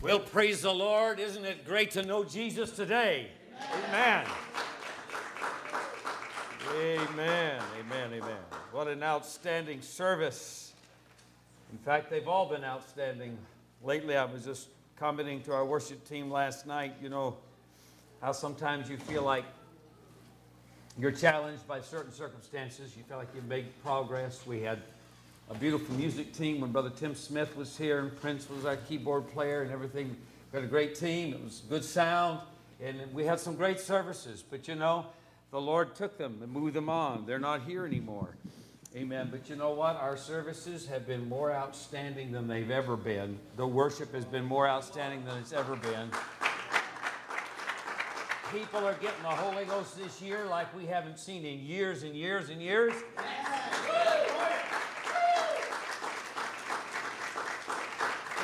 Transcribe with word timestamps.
Well, 0.00 0.20
praise 0.20 0.62
the 0.62 0.72
Lord. 0.72 1.18
Isn't 1.18 1.44
it 1.44 1.66
great 1.66 1.90
to 1.92 2.04
know 2.04 2.22
Jesus 2.22 2.70
today? 2.70 3.26
Amen. 3.88 4.24
Amen. 6.76 7.60
Amen. 7.80 8.12
Amen. 8.12 8.38
What 8.70 8.86
an 8.86 9.02
outstanding 9.02 9.82
service. 9.82 10.72
In 11.72 11.78
fact, 11.78 12.10
they've 12.10 12.28
all 12.28 12.48
been 12.48 12.62
outstanding. 12.62 13.36
Lately, 13.82 14.16
I 14.16 14.24
was 14.24 14.44
just 14.44 14.68
commenting 14.96 15.42
to 15.42 15.52
our 15.52 15.64
worship 15.64 16.08
team 16.08 16.30
last 16.30 16.64
night, 16.64 16.94
you 17.02 17.08
know, 17.08 17.36
how 18.22 18.30
sometimes 18.30 18.88
you 18.88 18.98
feel 18.98 19.24
like 19.24 19.44
you're 20.96 21.10
challenged 21.10 21.66
by 21.66 21.80
certain 21.80 22.12
circumstances. 22.12 22.96
You 22.96 23.02
feel 23.02 23.16
like 23.18 23.34
you 23.34 23.42
make 23.42 23.82
progress. 23.82 24.46
We 24.46 24.60
had 24.60 24.78
a 25.50 25.54
beautiful 25.54 25.94
music 25.94 26.32
team 26.34 26.60
when 26.60 26.72
Brother 26.72 26.90
Tim 26.90 27.14
Smith 27.14 27.56
was 27.56 27.76
here 27.76 28.00
and 28.00 28.20
Prince 28.20 28.50
was 28.50 28.66
our 28.66 28.76
keyboard 28.76 29.28
player 29.28 29.62
and 29.62 29.72
everything. 29.72 30.14
We 30.52 30.58
had 30.58 30.64
a 30.64 30.70
great 30.70 30.94
team. 30.94 31.32
It 31.32 31.42
was 31.42 31.62
good 31.68 31.84
sound. 31.84 32.40
And 32.82 33.12
we 33.14 33.24
had 33.24 33.40
some 33.40 33.56
great 33.56 33.80
services. 33.80 34.44
But 34.48 34.68
you 34.68 34.74
know, 34.74 35.06
the 35.50 35.60
Lord 35.60 35.94
took 35.94 36.18
them 36.18 36.40
and 36.42 36.52
moved 36.52 36.74
them 36.74 36.90
on. 36.90 37.24
They're 37.26 37.38
not 37.38 37.62
here 37.62 37.86
anymore. 37.86 38.36
Amen. 38.94 39.28
But 39.30 39.48
you 39.48 39.56
know 39.56 39.70
what? 39.70 39.96
Our 39.96 40.16
services 40.16 40.86
have 40.86 41.06
been 41.06 41.28
more 41.28 41.52
outstanding 41.52 42.30
than 42.30 42.46
they've 42.46 42.70
ever 42.70 42.96
been. 42.96 43.38
The 43.56 43.66
worship 43.66 44.14
has 44.14 44.24
been 44.24 44.44
more 44.44 44.68
outstanding 44.68 45.24
than 45.24 45.38
it's 45.38 45.52
ever 45.52 45.76
been. 45.76 46.10
People 48.52 48.86
are 48.86 48.94
getting 48.94 49.22
the 49.22 49.28
Holy 49.28 49.64
Ghost 49.66 49.98
this 49.98 50.22
year 50.22 50.46
like 50.46 50.74
we 50.74 50.86
haven't 50.86 51.18
seen 51.18 51.44
in 51.44 51.60
years 51.60 52.02
and 52.02 52.14
years 52.14 52.48
and 52.48 52.62
years. 52.62 52.94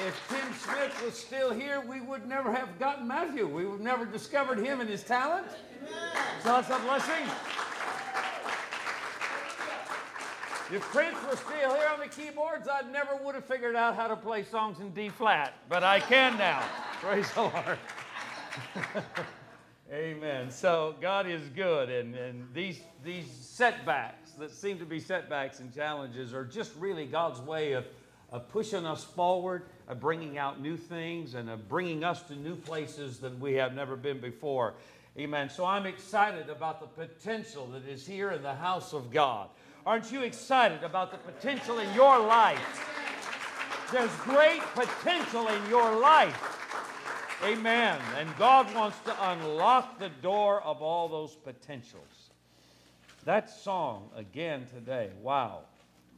If 0.07 0.29
Tim 0.29 0.53
Smith 0.55 1.03
was 1.05 1.15
still 1.15 1.53
here, 1.53 1.81
we 1.81 2.01
would 2.01 2.27
never 2.29 2.53
have 2.53 2.79
gotten 2.79 3.09
Matthew. 3.09 3.47
We 3.47 3.65
would 3.67 3.81
never 3.81 4.05
discovered 4.05 4.59
him 4.59 4.81
and 4.81 4.89
his 4.89 5.03
talent. 5.03 5.47
So 6.43 6.49
that's 6.49 6.69
a 6.71 6.79
blessing. 6.81 7.27
If 10.73 10.83
Prince 10.83 11.17
was 11.29 11.39
still 11.39 11.75
here 11.75 11.89
on 11.93 12.01
the 12.01 12.09
keyboards, 12.09 12.69
I 12.69 12.83
never 12.91 13.17
would 13.23 13.35
have 13.35 13.45
figured 13.45 13.77
out 13.77 13.97
how 13.97 14.09
to 14.09 14.17
play 14.17 14.43
songs 14.45 14.81
in 14.81 14.91
D 14.91 15.09
flat, 15.09 15.55
but 15.69 15.85
I 15.85 16.01
can 16.01 16.39
now. 16.39 16.63
Praise 17.01 17.31
the 17.33 17.43
Lord. 17.43 17.79
Amen. 19.93 20.51
So 20.51 20.95
God 21.01 21.29
is 21.29 21.49
good, 21.51 21.91
and, 21.91 22.15
and 22.15 22.47
these, 22.55 22.81
these 23.05 23.31
setbacks 23.31 24.33
that 24.33 24.51
seem 24.51 24.79
to 24.79 24.87
be 24.87 24.99
setbacks 24.99 25.61
and 25.61 25.73
challenges 25.73 26.33
are 26.33 26.45
just 26.45 26.75
really 26.77 27.05
God's 27.05 27.41
way 27.41 27.73
of, 27.73 27.85
of 28.35 28.49
pushing 28.49 28.85
us 28.85 29.05
forward 29.05 29.63
of 29.87 30.01
bringing 30.01 30.39
out 30.39 30.61
new 30.61 30.77
things 30.77 31.35
and 31.35 31.49
of 31.49 31.69
bringing 31.69 32.03
us 32.03 32.21
to 32.23 32.35
new 32.35 32.57
places 32.57 33.19
than 33.19 33.39
we 33.39 33.55
have 33.55 33.75
never 33.75 33.95
been 33.95 34.19
before. 34.19 34.75
Amen. 35.17 35.49
So 35.49 35.65
I'm 35.65 35.87
excited 35.87 36.51
about 36.51 36.81
the 36.81 37.07
potential 37.07 37.69
that 37.69 37.87
is 37.87 38.05
here 38.05 38.33
in 38.33 38.43
the 38.43 38.55
house 38.55 38.93
of 38.93 39.13
God. 39.13 39.51
Aren't 39.87 40.11
you 40.11 40.23
excited 40.23 40.83
about 40.83 41.13
the 41.13 41.19
potential 41.19 41.79
in 41.79 41.95
your 41.95 42.19
life? 42.19 42.59
There's 43.93 44.11
great 44.23 44.63
potential 44.75 45.47
in 45.47 45.71
your 45.71 45.97
life. 45.97 47.39
Amen. 47.45 48.01
And 48.19 48.29
God 48.37 48.75
wants 48.75 48.99
to 49.05 49.31
unlock 49.31 50.01
the 50.01 50.09
door 50.23 50.61
of 50.63 50.83
all 50.83 51.09
those 51.09 51.37
potentials. 51.37 52.31
That 53.25 53.49
song 53.49 54.11
again 54.17 54.67
today, 54.75 55.11
wow. 55.23 55.61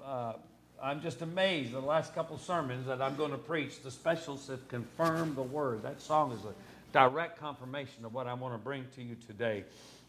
Uh, 0.03 0.34
I'm 0.83 1.01
just 1.01 1.23
amazed 1.23 1.73
the 1.73 1.81
last 1.81 2.15
couple 2.15 2.37
sermons 2.39 2.87
that 2.87 3.01
I'm 3.01 3.17
going 3.17 3.31
to 3.31 3.39
preach. 3.39 3.81
The 3.83 3.91
specials 3.91 4.47
have 4.49 4.69
confirmed 4.69 5.35
the 5.35 5.43
word. 5.43 5.83
That 5.83 6.03
song 6.03 6.33
is 6.33 6.41
a 6.45 6.53
direct 6.93 7.41
confirmation 7.41 8.05
of 8.05 8.13
what 8.13 8.27
I 8.27 8.35
want 8.35 8.53
to 8.55 8.59
bring 8.59 8.85
to 8.95 9.03
you 9.03 9.17
today. 9.27 9.65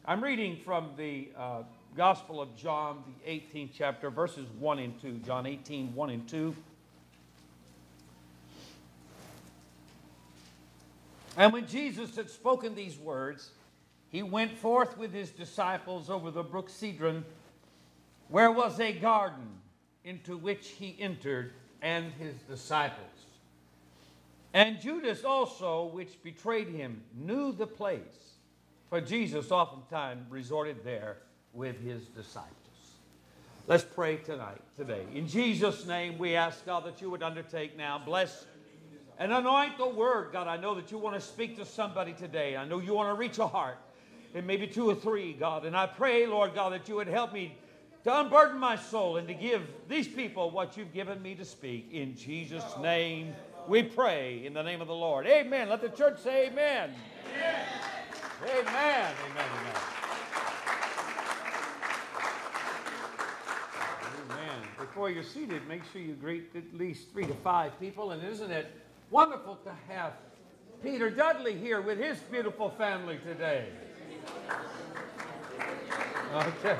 I'm 0.05 0.21
reading 0.21 0.57
from 0.65 0.89
the 0.97 1.29
uh, 1.37 1.63
Gospel 1.95 2.41
of 2.41 2.55
John, 2.57 3.01
the 3.25 3.31
18th 3.31 3.69
chapter, 3.77 4.09
verses 4.09 4.45
1 4.59 4.79
and 4.79 5.01
2. 5.01 5.21
John 5.25 5.45
18, 5.45 5.95
1 5.95 6.09
and 6.09 6.27
2. 6.27 6.55
And 11.37 11.53
when 11.53 11.65
Jesus 11.65 12.13
had 12.15 12.29
spoken 12.29 12.75
these 12.75 12.97
words, 12.97 13.51
he 14.09 14.21
went 14.21 14.57
forth 14.57 14.97
with 14.97 15.13
his 15.13 15.29
disciples 15.29 16.09
over 16.09 16.29
the 16.29 16.43
brook 16.43 16.69
Cedron, 16.69 17.23
where 18.27 18.51
was 18.51 18.79
a 18.81 18.91
garden 18.91 19.47
into 20.07 20.37
which 20.37 20.69
he 20.69 20.95
entered 20.99 21.51
and 21.81 22.13
his 22.13 22.33
disciples. 22.49 23.05
And 24.53 24.79
Judas 24.79 25.25
also, 25.25 25.87
which 25.87 26.23
betrayed 26.23 26.69
him, 26.69 27.01
knew 27.13 27.51
the 27.51 27.67
place, 27.67 27.99
for 28.89 29.01
Jesus 29.01 29.51
oftentimes 29.51 30.31
resorted 30.31 30.83
there 30.85 31.17
with 31.53 31.79
his 31.83 32.07
disciples. 32.07 32.53
Let's 33.67 33.83
pray 33.83 34.15
tonight, 34.15 34.61
today. 34.77 35.03
In 35.13 35.27
Jesus' 35.27 35.85
name, 35.85 36.17
we 36.17 36.35
ask, 36.35 36.65
God, 36.65 36.85
that 36.85 37.01
you 37.01 37.09
would 37.09 37.21
undertake 37.21 37.77
now. 37.77 38.01
Bless 38.03 38.45
and 39.19 39.33
anoint 39.33 39.77
the 39.77 39.89
word, 39.89 40.29
God. 40.31 40.47
I 40.47 40.55
know 40.55 40.73
that 40.75 40.89
you 40.89 40.97
want 40.97 41.15
to 41.15 41.21
speak 41.21 41.57
to 41.57 41.65
somebody 41.65 42.13
today. 42.13 42.55
I 42.55 42.65
know 42.65 42.79
you 42.79 42.93
want 42.93 43.09
to 43.09 43.19
reach 43.19 43.39
a 43.39 43.47
heart, 43.47 43.77
and 44.33 44.47
maybe 44.47 44.67
two 44.67 44.89
or 44.89 44.95
three, 44.95 45.33
God. 45.33 45.65
And 45.65 45.75
I 45.75 45.85
pray, 45.85 46.25
Lord 46.25 46.55
God, 46.55 46.71
that 46.71 46.87
you 46.87 46.95
would 46.95 47.07
help 47.07 47.33
me 47.33 47.57
to 48.03 48.19
unburden 48.19 48.59
my 48.59 48.75
soul 48.75 49.17
and 49.17 49.27
to 49.27 49.33
give 49.33 49.61
these 49.89 50.07
people 50.07 50.51
what 50.51 50.77
you've 50.77 50.93
given 50.93 51.21
me 51.21 51.35
to 51.35 51.45
speak. 51.45 51.89
In 51.91 52.15
Jesus' 52.15 52.63
name 52.81 53.33
we 53.67 53.83
pray, 53.83 54.45
in 54.45 54.53
the 54.53 54.63
name 54.63 54.81
of 54.81 54.87
the 54.87 54.95
Lord. 54.95 55.27
Amen. 55.27 55.69
Let 55.69 55.81
the 55.81 55.89
church 55.89 56.19
say 56.19 56.47
amen. 56.47 56.91
Amen. 57.35 57.65
Amen. 58.43 59.13
Amen. 59.29 59.75
Amen. 64.29 64.61
Before 64.79 65.09
you're 65.09 65.23
seated, 65.23 65.67
make 65.67 65.81
sure 65.91 66.01
you 66.01 66.13
greet 66.13 66.51
at 66.55 66.77
least 66.77 67.11
three 67.11 67.25
to 67.25 67.33
five 67.35 67.77
people. 67.79 68.11
And 68.11 68.23
isn't 68.23 68.51
it 68.51 68.71
wonderful 69.11 69.55
to 69.65 69.71
have 69.89 70.13
Peter 70.81 71.09
Dudley 71.09 71.57
here 71.57 71.81
with 71.81 71.99
his 71.99 72.17
beautiful 72.19 72.69
family 72.69 73.19
today? 73.25 73.65
Okay. 76.33 76.77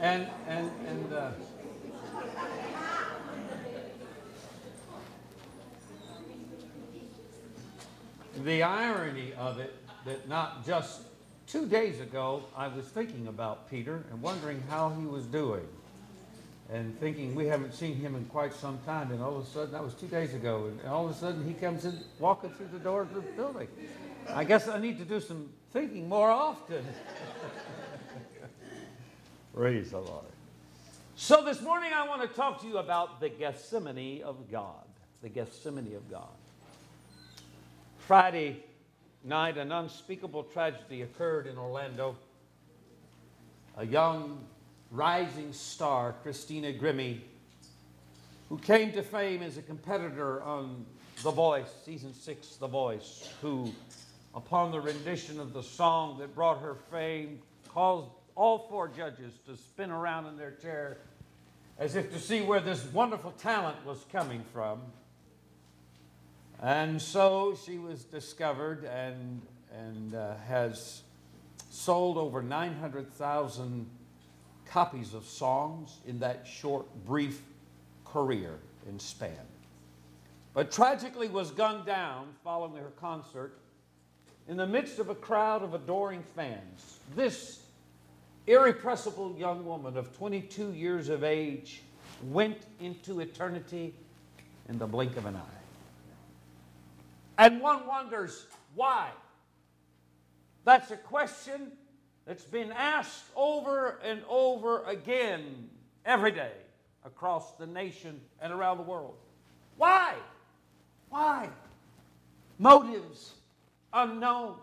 And, 0.00 0.28
and, 0.46 0.70
and, 0.86 1.12
uh, 1.12 1.30
the 8.44 8.62
irony 8.62 9.32
of 9.34 9.58
it 9.58 9.74
that 10.04 10.28
not 10.28 10.64
just 10.64 11.00
two 11.48 11.66
days 11.66 12.00
ago 12.00 12.44
I 12.56 12.68
was 12.68 12.84
thinking 12.84 13.26
about 13.26 13.68
Peter 13.68 14.04
and 14.12 14.22
wondering 14.22 14.62
how 14.68 14.90
he 14.90 15.04
was 15.04 15.26
doing 15.26 15.66
and 16.70 16.98
thinking 17.00 17.34
we 17.34 17.46
haven't 17.46 17.74
seen 17.74 17.96
him 17.96 18.14
in 18.14 18.24
quite 18.26 18.54
some 18.54 18.78
time. 18.86 19.10
And 19.10 19.20
all 19.20 19.38
of 19.38 19.44
a 19.44 19.46
sudden 19.46 19.72
that 19.72 19.82
was 19.82 19.94
two 19.94 20.06
days 20.06 20.34
ago 20.34 20.66
and 20.66 20.88
all 20.88 21.06
of 21.06 21.10
a 21.10 21.14
sudden 21.14 21.44
he 21.44 21.54
comes 21.54 21.84
in 21.84 21.98
walking 22.20 22.50
through 22.50 22.68
the 22.72 22.78
door 22.78 23.02
of 23.02 23.12
the 23.14 23.20
building. 23.20 23.66
I 24.28 24.44
guess 24.44 24.68
i 24.68 24.78
need 24.78 24.98
to 24.98 25.04
do 25.04 25.20
some 25.20 25.48
thinking 25.72 26.08
more 26.08 26.30
often 26.30 26.84
Praise 29.58 29.90
the 29.90 29.98
Lord. 29.98 30.24
So 31.16 31.42
this 31.44 31.60
morning 31.60 31.90
I 31.92 32.06
want 32.06 32.22
to 32.22 32.28
talk 32.28 32.60
to 32.60 32.68
you 32.68 32.78
about 32.78 33.18
the 33.18 33.28
Gethsemane 33.28 34.22
of 34.22 34.48
God. 34.52 34.84
The 35.20 35.28
Gethsemane 35.28 35.96
of 35.96 36.08
God. 36.08 36.28
Friday 38.06 38.62
night, 39.24 39.58
an 39.58 39.72
unspeakable 39.72 40.44
tragedy 40.44 41.02
occurred 41.02 41.48
in 41.48 41.58
Orlando. 41.58 42.16
A 43.76 43.84
young 43.84 44.44
rising 44.92 45.52
star, 45.52 46.14
Christina 46.22 46.72
Grimmie, 46.72 47.22
who 48.48 48.58
came 48.58 48.92
to 48.92 49.02
fame 49.02 49.42
as 49.42 49.56
a 49.56 49.62
competitor 49.62 50.40
on 50.44 50.86
The 51.24 51.32
Voice, 51.32 51.74
season 51.84 52.14
six, 52.14 52.54
The 52.54 52.68
Voice, 52.68 53.28
who, 53.42 53.72
upon 54.36 54.70
the 54.70 54.80
rendition 54.80 55.40
of 55.40 55.52
the 55.52 55.64
song 55.64 56.16
that 56.20 56.32
brought 56.32 56.60
her 56.60 56.76
fame, 56.92 57.40
caused 57.66 58.06
all 58.38 58.68
four 58.70 58.86
judges 58.86 59.32
to 59.44 59.56
spin 59.56 59.90
around 59.90 60.26
in 60.26 60.36
their 60.36 60.52
chair 60.52 60.98
as 61.76 61.96
if 61.96 62.12
to 62.12 62.20
see 62.20 62.40
where 62.40 62.60
this 62.60 62.84
wonderful 62.92 63.32
talent 63.32 63.76
was 63.84 64.04
coming 64.12 64.44
from. 64.52 64.80
And 66.62 67.02
so 67.02 67.58
she 67.66 67.78
was 67.78 68.04
discovered 68.04 68.84
and, 68.84 69.42
and 69.76 70.14
uh, 70.14 70.36
has 70.46 71.02
sold 71.70 72.16
over 72.16 72.40
900,000 72.40 73.90
copies 74.66 75.14
of 75.14 75.24
songs 75.24 75.98
in 76.06 76.20
that 76.20 76.46
short, 76.46 76.86
brief 77.06 77.42
career 78.04 78.54
in 78.88 79.00
span. 79.00 79.32
But 80.54 80.70
tragically 80.70 81.28
was 81.28 81.50
gunned 81.50 81.86
down 81.86 82.28
following 82.44 82.80
her 82.80 82.92
concert 83.00 83.58
in 84.46 84.56
the 84.56 84.66
midst 84.66 85.00
of 85.00 85.08
a 85.08 85.14
crowd 85.16 85.64
of 85.64 85.74
adoring 85.74 86.22
fans, 86.36 87.00
this 87.16 87.64
irrepressible 88.48 89.36
young 89.38 89.64
woman 89.64 89.96
of 89.96 90.16
22 90.16 90.72
years 90.72 91.10
of 91.10 91.22
age 91.22 91.82
went 92.24 92.58
into 92.80 93.20
eternity 93.20 93.94
in 94.68 94.78
the 94.78 94.86
blink 94.86 95.16
of 95.18 95.26
an 95.26 95.36
eye. 95.36 95.58
And 97.36 97.60
one 97.60 97.86
wonders 97.86 98.46
why. 98.74 99.10
That's 100.64 100.90
a 100.90 100.96
question 100.96 101.72
that's 102.26 102.44
been 102.44 102.72
asked 102.72 103.24
over 103.36 104.00
and 104.02 104.22
over 104.28 104.82
again 104.84 105.68
every 106.06 106.32
day 106.32 106.52
across 107.04 107.52
the 107.52 107.66
nation 107.66 108.18
and 108.40 108.52
around 108.52 108.78
the 108.78 108.82
world. 108.82 109.14
Why? 109.76 110.14
Why? 111.10 111.50
Motives 112.58 113.34
unknown. 113.92 114.56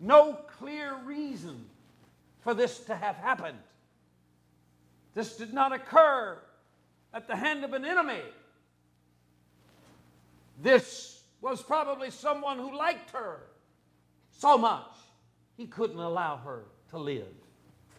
No 0.00 0.34
clear 0.58 0.96
reason 1.04 1.64
for 2.42 2.54
this 2.54 2.80
to 2.80 2.94
have 2.94 3.16
happened. 3.16 3.58
This 5.14 5.36
did 5.36 5.52
not 5.52 5.72
occur 5.72 6.38
at 7.14 7.26
the 7.26 7.36
hand 7.36 7.64
of 7.64 7.72
an 7.72 7.84
enemy. 7.84 8.22
This 10.60 11.22
was 11.40 11.62
probably 11.62 12.10
someone 12.10 12.58
who 12.58 12.76
liked 12.76 13.10
her 13.10 13.40
so 14.30 14.58
much 14.58 14.86
he 15.56 15.66
couldn't 15.66 15.98
allow 15.98 16.36
her 16.38 16.64
to 16.90 16.98
live 16.98 17.26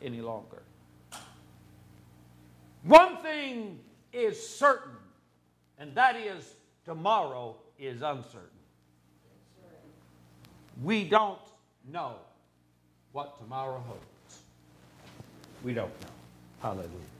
any 0.01 0.21
longer. 0.21 0.63
One 2.83 3.17
thing 3.17 3.79
is 4.11 4.45
certain, 4.45 4.97
and 5.77 5.95
that 5.95 6.15
is 6.15 6.53
tomorrow 6.83 7.55
is 7.79 8.01
uncertain. 8.01 8.49
We 10.81 11.07
don't 11.07 11.39
know 11.89 12.15
what 13.11 13.39
tomorrow 13.39 13.81
holds. 13.87 14.12
We 15.63 15.73
don't 15.73 15.87
know. 16.01 16.07
Hallelujah. 16.61 17.12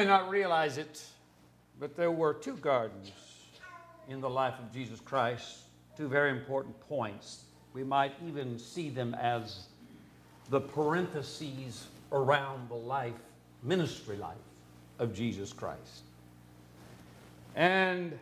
May 0.00 0.06
not 0.06 0.30
realize 0.30 0.78
it, 0.78 1.04
but 1.78 1.94
there 1.94 2.10
were 2.10 2.32
two 2.32 2.56
gardens 2.56 3.12
in 4.08 4.22
the 4.22 4.30
life 4.30 4.54
of 4.58 4.72
Jesus 4.72 4.98
Christ, 4.98 5.58
two 5.94 6.08
very 6.08 6.30
important 6.30 6.80
points. 6.88 7.44
We 7.74 7.84
might 7.84 8.14
even 8.26 8.58
see 8.58 8.88
them 8.88 9.12
as 9.12 9.66
the 10.48 10.58
parentheses 10.58 11.86
around 12.12 12.70
the 12.70 12.76
life, 12.76 13.12
ministry 13.62 14.16
life 14.16 14.38
of 14.98 15.12
Jesus 15.12 15.52
Christ. 15.52 16.04
And 17.54 18.18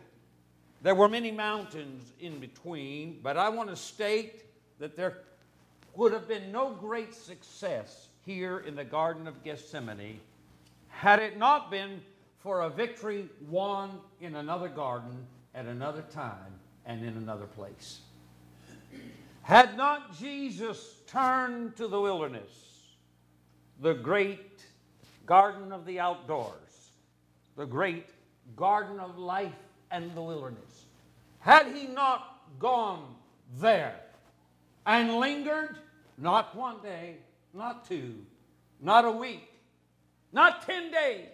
there 0.81 0.95
were 0.95 1.07
many 1.07 1.31
mountains 1.31 2.11
in 2.19 2.41
between, 2.41 3.21
but 3.23 3.37
I 3.37 3.47
want 3.47 3.69
to 3.69 3.77
state 3.77 4.43
that 4.79 4.97
there 4.97 5.19
would 5.95 6.11
have 6.11 6.27
been 6.27 6.51
no 6.51 6.71
great 6.71 7.13
success 7.13 8.09
here 8.25 8.59
in 8.67 8.75
the 8.75 8.83
Garden 8.83 9.27
of 9.27 9.45
Gethsemane 9.45 10.19
had 10.99 11.19
it 11.19 11.37
not 11.37 11.71
been 11.71 12.01
for 12.39 12.59
a 12.59 12.69
victory 12.69 13.29
won 13.47 13.89
in 14.19 14.35
another 14.35 14.67
garden 14.67 15.25
at 15.55 15.65
another 15.65 16.01
time 16.11 16.59
and 16.85 17.05
in 17.05 17.15
another 17.15 17.45
place. 17.45 18.01
Had 19.43 19.77
not 19.77 20.19
Jesus 20.19 20.95
turned 21.07 21.77
to 21.77 21.87
the 21.87 22.01
wilderness, 22.01 22.51
the 23.79 23.93
great 23.93 24.61
garden 25.25 25.71
of 25.71 25.85
the 25.85 26.01
outdoors, 26.01 26.91
the 27.55 27.65
great 27.65 28.09
garden 28.57 28.99
of 28.99 29.17
life 29.17 29.53
and 29.91 30.13
the 30.13 30.21
wilderness, 30.21 30.83
had 31.39 31.67
he 31.67 31.87
not 31.87 32.41
gone 32.59 33.15
there 33.55 33.95
and 34.85 35.15
lingered, 35.15 35.77
not 36.17 36.53
one 36.57 36.81
day, 36.83 37.15
not 37.53 37.87
two, 37.87 38.15
not 38.81 39.05
a 39.05 39.11
week, 39.11 39.48
not 40.31 40.65
10 40.65 40.91
days, 40.91 41.27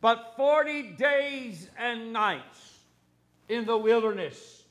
but 0.00 0.34
40 0.36 0.82
days 0.92 1.68
and 1.78 2.12
nights 2.12 2.78
in 3.48 3.64
the 3.64 3.76
wilderness, 3.76 4.64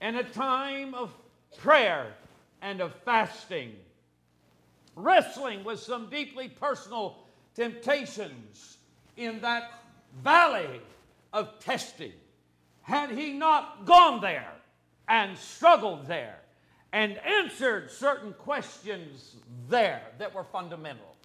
and 0.00 0.16
a 0.16 0.24
time 0.24 0.94
of 0.94 1.12
prayer 1.58 2.14
and 2.62 2.80
of 2.80 2.94
fasting, 3.04 3.74
wrestling 4.94 5.64
with 5.64 5.80
some 5.80 6.08
deeply 6.10 6.48
personal 6.48 7.18
temptations 7.54 8.78
in 9.16 9.40
that 9.40 9.72
valley 10.22 10.80
of 11.32 11.58
testing. 11.58 12.12
Had 12.82 13.10
he 13.10 13.32
not 13.32 13.84
gone 13.86 14.20
there 14.20 14.52
and 15.08 15.36
struggled 15.36 16.06
there 16.06 16.38
and 16.92 17.18
answered 17.18 17.90
certain 17.90 18.32
questions 18.34 19.36
there 19.68 20.02
that 20.18 20.32
were 20.34 20.44
fundamental, 20.44 21.15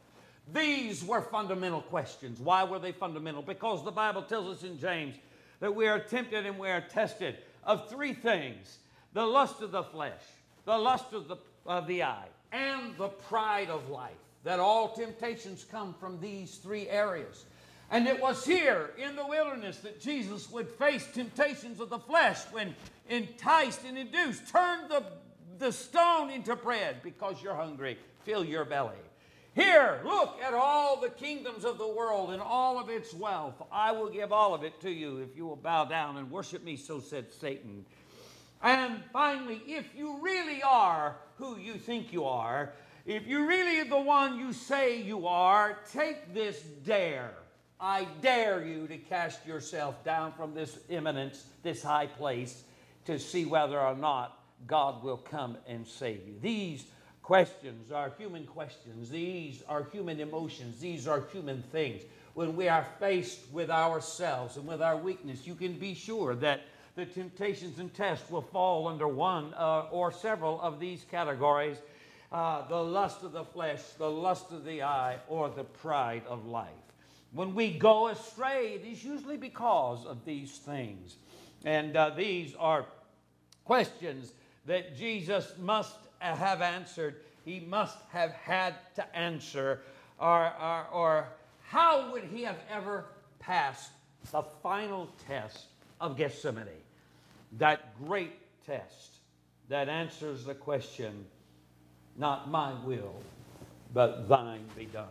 these 0.53 1.03
were 1.03 1.21
fundamental 1.21 1.81
questions. 1.81 2.39
Why 2.39 2.63
were 2.63 2.79
they 2.79 2.91
fundamental? 2.91 3.41
Because 3.41 3.83
the 3.83 3.91
Bible 3.91 4.23
tells 4.23 4.57
us 4.57 4.63
in 4.63 4.79
James 4.79 5.15
that 5.59 5.73
we 5.73 5.87
are 5.87 5.99
tempted 5.99 6.45
and 6.45 6.57
we 6.57 6.69
are 6.69 6.81
tested 6.81 7.37
of 7.63 7.89
three 7.89 8.13
things 8.13 8.79
the 9.13 9.25
lust 9.25 9.61
of 9.61 9.71
the 9.71 9.83
flesh, 9.83 10.21
the 10.65 10.77
lust 10.77 11.13
of 11.13 11.27
the, 11.27 11.37
of 11.65 11.85
the 11.87 12.03
eye, 12.03 12.27
and 12.51 12.95
the 12.97 13.09
pride 13.09 13.69
of 13.69 13.89
life. 13.89 14.11
That 14.43 14.59
all 14.59 14.93
temptations 14.93 15.65
come 15.69 15.93
from 15.99 16.19
these 16.19 16.55
three 16.55 16.89
areas. 16.89 17.45
And 17.91 18.07
it 18.07 18.19
was 18.19 18.45
here 18.45 18.91
in 18.97 19.15
the 19.15 19.27
wilderness 19.27 19.77
that 19.79 20.01
Jesus 20.01 20.49
would 20.49 20.69
face 20.69 21.05
temptations 21.13 21.79
of 21.79 21.89
the 21.89 21.99
flesh 21.99 22.39
when 22.51 22.73
enticed 23.09 23.83
and 23.85 23.97
induced. 23.97 24.47
Turn 24.47 24.87
the, 24.87 25.03
the 25.59 25.71
stone 25.71 26.31
into 26.31 26.55
bread 26.55 27.03
because 27.03 27.43
you're 27.43 27.53
hungry. 27.53 27.97
Fill 28.23 28.45
your 28.45 28.65
belly. 28.65 28.95
Here, 29.53 29.99
look 30.05 30.37
at 30.41 30.53
all 30.53 30.99
the 31.01 31.09
kingdoms 31.09 31.65
of 31.65 31.77
the 31.77 31.87
world 31.87 32.31
and 32.31 32.41
all 32.41 32.79
of 32.79 32.89
its 32.89 33.13
wealth. 33.13 33.61
I 33.71 33.91
will 33.91 34.09
give 34.09 34.31
all 34.31 34.53
of 34.53 34.63
it 34.63 34.79
to 34.81 34.89
you 34.89 35.17
if 35.17 35.35
you 35.35 35.45
will 35.45 35.57
bow 35.57 35.85
down 35.85 36.17
and 36.17 36.31
worship 36.31 36.63
me, 36.63 36.77
so 36.77 36.99
said 36.99 37.31
Satan. 37.33 37.85
And 38.63 39.01
finally, 39.11 39.61
if 39.67 39.85
you 39.95 40.19
really 40.21 40.63
are 40.63 41.17
who 41.37 41.57
you 41.57 41.73
think 41.73 42.13
you 42.13 42.25
are, 42.25 42.71
if 43.05 43.27
you 43.27 43.47
really 43.47 43.79
are 43.79 43.89
the 43.89 43.99
one 43.99 44.39
you 44.39 44.53
say 44.53 45.01
you 45.01 45.27
are, 45.27 45.79
take 45.91 46.33
this 46.33 46.61
dare 46.85 47.33
I 47.81 48.05
dare 48.21 48.63
you 48.63 48.85
to 48.87 48.97
cast 48.97 49.43
yourself 49.43 50.03
down 50.03 50.33
from 50.33 50.53
this 50.53 50.77
eminence, 50.87 51.43
this 51.63 51.81
high 51.81 52.05
place, 52.05 52.63
to 53.05 53.17
see 53.17 53.45
whether 53.45 53.79
or 53.79 53.95
not 53.95 54.37
God 54.67 55.03
will 55.03 55.17
come 55.17 55.57
and 55.67 55.87
save 55.87 56.27
you. 56.27 56.35
These 56.39 56.85
questions 57.21 57.91
are 57.91 58.11
human 58.17 58.45
questions. 58.45 59.09
These 59.09 59.63
are 59.67 59.85
human 59.91 60.19
emotions. 60.19 60.79
These 60.79 61.07
are 61.07 61.23
human 61.31 61.61
things. 61.71 62.03
When 62.33 62.55
we 62.55 62.67
are 62.67 62.85
faced 62.99 63.39
with 63.51 63.69
ourselves 63.69 64.57
and 64.57 64.67
with 64.67 64.81
our 64.81 64.97
weakness, 64.97 65.45
you 65.45 65.55
can 65.55 65.73
be 65.73 65.93
sure 65.93 66.35
that 66.35 66.61
the 66.95 67.05
temptations 67.05 67.79
and 67.79 67.93
tests 67.93 68.29
will 68.29 68.41
fall 68.41 68.87
under 68.87 69.07
one 69.07 69.53
uh, 69.53 69.87
or 69.91 70.11
several 70.11 70.59
of 70.61 70.79
these 70.79 71.05
categories 71.09 71.77
uh, 72.31 72.65
the 72.67 72.81
lust 72.81 73.23
of 73.23 73.33
the 73.33 73.43
flesh, 73.43 73.81
the 73.97 74.09
lust 74.09 74.51
of 74.51 74.63
the 74.63 74.81
eye, 74.81 75.17
or 75.27 75.49
the 75.49 75.63
pride 75.63 76.23
of 76.27 76.45
life. 76.45 76.69
When 77.33 77.53
we 77.53 77.71
go 77.71 78.07
astray, 78.07 78.73
it 78.73 78.85
is 78.85 79.03
usually 79.03 79.37
because 79.37 80.05
of 80.05 80.23
these 80.25 80.51
things. 80.51 81.17
And 81.65 81.95
uh, 81.95 82.11
these 82.11 82.55
are 82.55 82.85
questions 83.65 84.33
that 84.65 84.97
Jesus 84.97 85.53
must 85.59 85.95
have 86.21 86.61
answered. 86.61 87.17
He 87.45 87.59
must 87.59 87.97
have 88.11 88.31
had 88.31 88.75
to 88.95 89.15
answer. 89.15 89.81
Or, 90.19 90.53
or, 90.61 90.87
or 90.91 91.27
how 91.67 92.11
would 92.11 92.23
he 92.25 92.43
have 92.43 92.59
ever 92.69 93.05
passed 93.39 93.91
the 94.31 94.43
final 94.61 95.09
test 95.27 95.65
of 95.99 96.17
Gethsemane? 96.17 96.67
That 97.57 97.97
great 98.05 98.33
test 98.65 99.17
that 99.69 99.89
answers 99.89 100.43
the 100.45 100.53
question 100.53 101.25
not 102.17 102.49
my 102.49 102.73
will, 102.83 103.15
but 103.93 104.27
thine 104.27 104.65
be 104.75 104.85
done. 104.85 105.07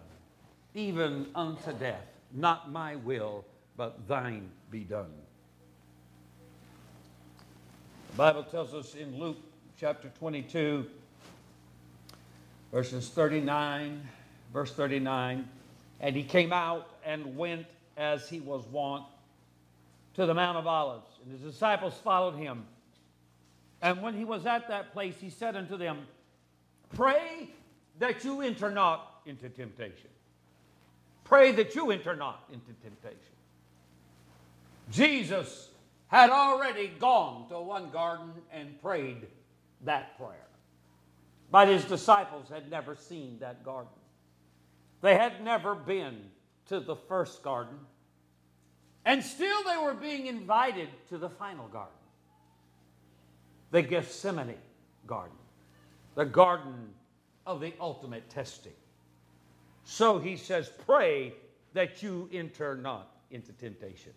Even 0.74 1.26
unto 1.34 1.72
death, 1.72 2.06
not 2.32 2.70
my 2.70 2.96
will, 2.96 3.44
but 3.76 4.06
thine 4.06 4.50
be 4.70 4.80
done. 4.80 5.12
The 8.10 8.16
Bible 8.16 8.42
tells 8.42 8.74
us 8.74 8.94
in 8.94 9.18
Luke 9.18 9.38
chapter 9.78 10.10
22, 10.18 10.86
verses 12.72 13.08
39, 13.08 14.06
verse 14.52 14.72
39, 14.72 15.48
and 16.00 16.16
he 16.16 16.22
came 16.22 16.52
out 16.52 16.88
and 17.04 17.36
went 17.36 17.66
as 17.96 18.28
he 18.28 18.40
was 18.40 18.64
wont 18.66 19.04
to 20.14 20.26
the 20.26 20.34
Mount 20.34 20.58
of 20.58 20.66
Olives, 20.66 21.08
and 21.22 21.32
his 21.32 21.52
disciples 21.52 21.94
followed 22.02 22.36
him. 22.36 22.64
And 23.82 24.02
when 24.02 24.14
he 24.14 24.24
was 24.24 24.46
at 24.46 24.68
that 24.68 24.92
place, 24.92 25.14
he 25.20 25.30
said 25.30 25.56
unto 25.56 25.76
them, 25.76 26.06
Pray 26.94 27.50
that 27.98 28.24
you 28.24 28.40
enter 28.40 28.70
not 28.70 29.20
into 29.26 29.48
temptation. 29.48 30.10
Pray 31.24 31.52
that 31.52 31.74
you 31.74 31.90
enter 31.90 32.16
not 32.16 32.44
into 32.52 32.72
temptation. 32.82 33.18
Jesus 34.90 35.68
had 36.08 36.30
already 36.30 36.88
gone 36.98 37.48
to 37.48 37.60
one 37.60 37.90
garden 37.90 38.32
and 38.52 38.80
prayed 38.82 39.28
that 39.82 40.18
prayer. 40.18 40.49
But 41.50 41.68
his 41.68 41.84
disciples 41.84 42.48
had 42.48 42.70
never 42.70 42.94
seen 42.94 43.38
that 43.40 43.64
garden. 43.64 43.92
They 45.00 45.16
had 45.16 45.42
never 45.42 45.74
been 45.74 46.18
to 46.66 46.80
the 46.80 46.94
first 46.94 47.42
garden. 47.42 47.78
And 49.04 49.24
still 49.24 49.64
they 49.64 49.76
were 49.82 49.94
being 49.94 50.26
invited 50.26 50.88
to 51.08 51.18
the 51.18 51.28
final 51.28 51.68
garden 51.68 51.94
the 53.70 53.82
Gethsemane 53.82 54.56
garden 55.06 55.36
the 56.14 56.24
garden 56.24 56.90
of 57.46 57.60
the 57.60 57.72
ultimate 57.80 58.28
testing. 58.28 58.72
So 59.84 60.18
he 60.18 60.36
says, 60.36 60.70
Pray 60.86 61.32
that 61.72 62.02
you 62.02 62.28
enter 62.32 62.76
not 62.76 63.10
into 63.30 63.52
temptation. 63.52 64.12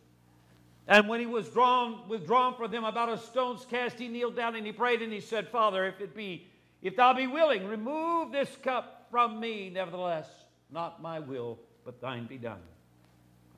And 0.87 1.07
when 1.07 1.19
he 1.19 1.25
was 1.25 1.47
drawn, 1.47 2.07
withdrawn 2.09 2.55
from 2.55 2.71
them 2.71 2.83
about 2.83 3.09
a 3.09 3.17
stone's 3.17 3.65
cast, 3.65 3.99
he 3.99 4.09
kneeled 4.09 4.35
down 4.35 4.55
and 4.55 4.65
he 4.65 4.73
prayed 4.73 5.01
and 5.01 5.13
he 5.13 5.21
said, 5.21 5.47
Father, 5.47 5.85
if 5.85 6.01
it 6.01 6.13
be, 6.13 6.47
if 6.83 6.97
thou 6.97 7.13
be 7.13 7.27
willing, 7.27 7.65
remove 7.65 8.31
this 8.31 8.49
cup 8.61 9.07
from 9.09 9.39
me. 9.39 9.71
Nevertheless, 9.73 10.27
not 10.69 11.01
my 11.01 11.19
will, 11.19 11.57
but 11.85 12.01
thine 12.01 12.27
be 12.27 12.37
done. 12.37 12.59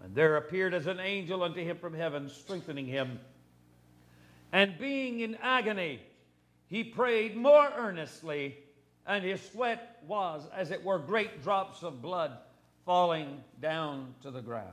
And 0.03 0.13
there 0.13 0.37
appeared 0.37 0.75
as 0.75 0.85
an 0.85 0.99
angel 0.99 1.43
unto 1.43 1.63
him 1.63 1.77
from 1.77 1.95
heaven, 1.95 2.29
strengthening 2.29 2.85
him. 2.85 3.19
And 4.51 4.77
being 4.77 5.21
in 5.21 5.35
agony, 5.41 6.01
he 6.67 6.83
prayed 6.83 7.35
more 7.35 7.67
earnestly, 7.75 8.57
and 9.07 9.23
his 9.23 9.41
sweat 9.41 10.03
was, 10.07 10.47
as 10.55 10.69
it 10.69 10.83
were, 10.83 10.99
great 10.99 11.41
drops 11.41 11.81
of 11.81 12.01
blood 12.01 12.37
falling 12.85 13.43
down 13.59 14.13
to 14.21 14.29
the 14.29 14.41
ground. 14.41 14.69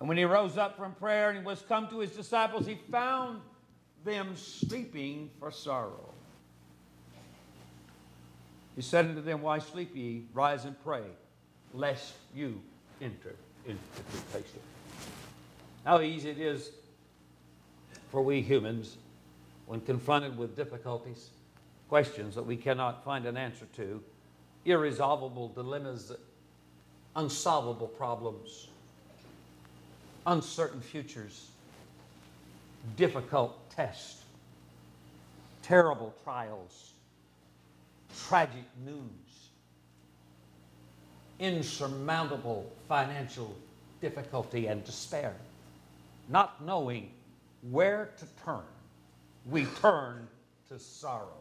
And 0.00 0.08
when 0.08 0.18
he 0.18 0.24
rose 0.24 0.58
up 0.58 0.76
from 0.76 0.94
prayer 0.94 1.30
and 1.30 1.46
was 1.46 1.62
come 1.68 1.88
to 1.88 2.00
his 2.00 2.10
disciples, 2.10 2.66
he 2.66 2.78
found 2.90 3.40
them 4.04 4.34
sleeping 4.36 5.30
for 5.38 5.50
sorrow. 5.50 6.12
He 8.76 8.82
said 8.82 9.06
unto 9.06 9.22
them, 9.22 9.40
Why 9.42 9.58
sleep 9.58 9.96
ye? 9.96 10.26
Rise 10.34 10.66
and 10.66 10.80
pray, 10.84 11.02
lest 11.72 12.12
you 12.34 12.60
enter 13.00 13.34
into 13.66 13.80
temptation. 14.12 14.60
How 15.84 16.00
easy 16.00 16.30
it 16.30 16.38
is 16.38 16.70
for 18.10 18.22
we 18.22 18.42
humans 18.42 18.96
when 19.66 19.80
confronted 19.80 20.36
with 20.36 20.54
difficulties, 20.54 21.30
questions 21.88 22.34
that 22.34 22.44
we 22.44 22.56
cannot 22.56 23.04
find 23.04 23.26
an 23.26 23.36
answer 23.36 23.66
to, 23.76 24.02
irresolvable 24.64 25.48
dilemmas, 25.48 26.12
unsolvable 27.16 27.88
problems, 27.88 28.68
uncertain 30.26 30.80
futures, 30.80 31.48
difficult 32.96 33.70
tests, 33.70 34.22
terrible 35.62 36.14
trials, 36.22 36.92
tragic 38.28 38.64
news, 38.84 39.50
insurmountable 41.38 42.70
financial 42.88 43.54
difficulty 44.00 44.66
and 44.66 44.84
despair, 44.84 45.34
not 46.28 46.64
knowing 46.64 47.10
where 47.62 48.10
to 48.18 48.26
turn 48.44 48.62
we 49.50 49.64
turn 49.80 50.26
to 50.68 50.78
sorrow. 50.78 51.40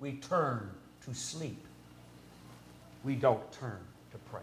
We 0.00 0.12
turn 0.12 0.70
to 1.04 1.14
sleep. 1.14 1.62
We 3.04 3.14
don't 3.14 3.52
turn 3.52 3.80
to 4.12 4.18
pray. 4.30 4.40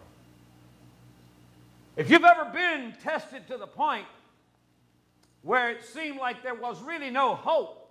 If 1.96 2.10
you've 2.10 2.24
ever 2.24 2.46
been 2.46 2.94
tested 3.02 3.46
to 3.48 3.58
the 3.58 3.66
point 3.66 4.06
where 5.42 5.70
it 5.70 5.84
seemed 5.84 6.18
like 6.18 6.42
there 6.42 6.54
was 6.54 6.80
really 6.82 7.10
no 7.10 7.34
hope, 7.34 7.90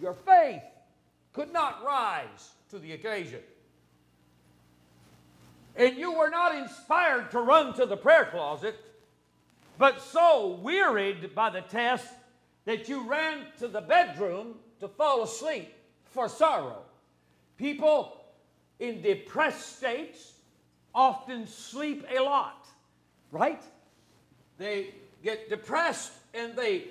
your 0.00 0.14
faith 0.14 0.62
could 1.32 1.52
not 1.52 1.84
rise 1.84 2.50
to 2.70 2.78
the 2.78 2.92
occasion. 2.92 3.40
And 5.76 5.96
you 5.96 6.12
were 6.12 6.28
not 6.28 6.54
inspired 6.54 7.30
to 7.30 7.40
run 7.40 7.72
to 7.74 7.86
the 7.86 7.96
prayer 7.96 8.26
closet, 8.26 8.76
but 9.78 10.02
so 10.02 10.58
wearied 10.60 11.34
by 11.34 11.50
the 11.50 11.60
test 11.60 12.08
that 12.64 12.88
you 12.88 13.08
ran 13.08 13.46
to 13.60 13.68
the 13.68 13.80
bedroom 13.80 14.56
to 14.80 14.88
fall 14.88 15.22
asleep 15.22 15.72
for 16.06 16.28
sorrow. 16.28 16.82
People 17.56 18.16
in 18.80 19.02
depressed 19.02 19.76
states 19.76 20.32
often 20.94 21.46
sleep 21.46 22.04
a 22.14 22.20
lot, 22.20 22.66
right? 23.30 23.62
They 24.58 24.94
get 25.22 25.48
depressed 25.48 26.12
and 26.34 26.56
they 26.56 26.88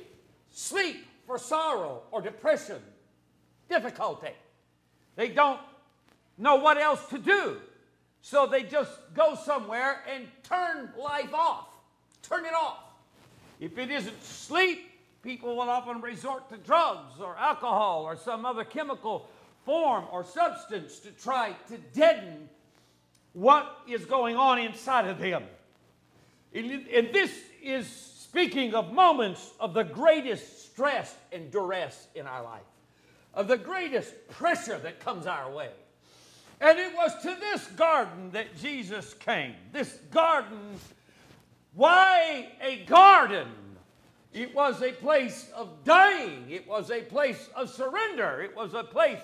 sleep 0.49 1.05
for 1.25 1.37
sorrow 1.37 2.03
or 2.11 2.21
depression, 2.21 2.81
difficulty. 3.69 4.31
They 5.17 5.27
don't 5.27 5.59
know 6.37 6.55
what 6.55 6.77
else 6.77 7.05
to 7.09 7.17
do. 7.17 7.57
So 8.21 8.47
they 8.47 8.63
just 8.63 8.91
go 9.13 9.35
somewhere 9.35 10.01
and 10.09 10.27
turn 10.43 10.91
life 10.97 11.33
off, 11.33 11.67
turn 12.23 12.45
it 12.45 12.53
off. 12.53 12.79
If 13.59 13.77
it 13.77 13.91
isn't 13.91 14.23
sleep, 14.23 14.89
people 15.23 15.57
will 15.57 15.69
often 15.69 15.99
resort 15.99 16.49
to 16.49 16.57
drugs 16.57 17.19
or 17.19 17.35
alcohol 17.35 18.03
or 18.03 18.15
some 18.15 18.45
other 18.45 18.63
chemical 18.63 19.27
form 19.65 20.05
or 20.11 20.23
substance 20.23 20.99
to 20.99 21.11
try 21.11 21.53
to 21.67 21.77
deaden 21.93 22.47
what 23.33 23.79
is 23.87 24.05
going 24.05 24.35
on 24.35 24.59
inside 24.59 25.07
of 25.07 25.19
them. 25.19 25.43
And 26.53 27.11
this 27.13 27.31
is 27.61 27.87
speaking 27.87 28.73
of 28.73 28.93
moments 28.93 29.51
of 29.59 29.73
the 29.73 29.83
greatest 29.83 30.71
stress 30.71 31.13
and 31.31 31.51
duress 31.51 32.07
in 32.15 32.27
our 32.27 32.43
life, 32.43 32.61
of 33.33 33.47
the 33.47 33.57
greatest 33.57 34.13
pressure 34.29 34.77
that 34.79 34.99
comes 34.99 35.27
our 35.27 35.51
way. 35.51 35.69
And 36.59 36.79
it 36.79 36.93
was 36.95 37.13
to 37.21 37.35
this 37.39 37.65
garden 37.75 38.31
that 38.31 38.57
Jesus 38.57 39.13
came. 39.13 39.53
This 39.71 39.99
garden, 40.11 40.57
why 41.73 42.49
a 42.61 42.83
garden? 42.85 43.47
It 44.33 44.53
was 44.53 44.81
a 44.81 44.91
place 44.91 45.49
of 45.55 45.83
dying. 45.83 46.45
It 46.49 46.67
was 46.67 46.91
a 46.91 47.01
place 47.01 47.49
of 47.55 47.69
surrender. 47.69 48.41
It 48.41 48.55
was 48.55 48.73
a 48.73 48.83
place 48.83 49.21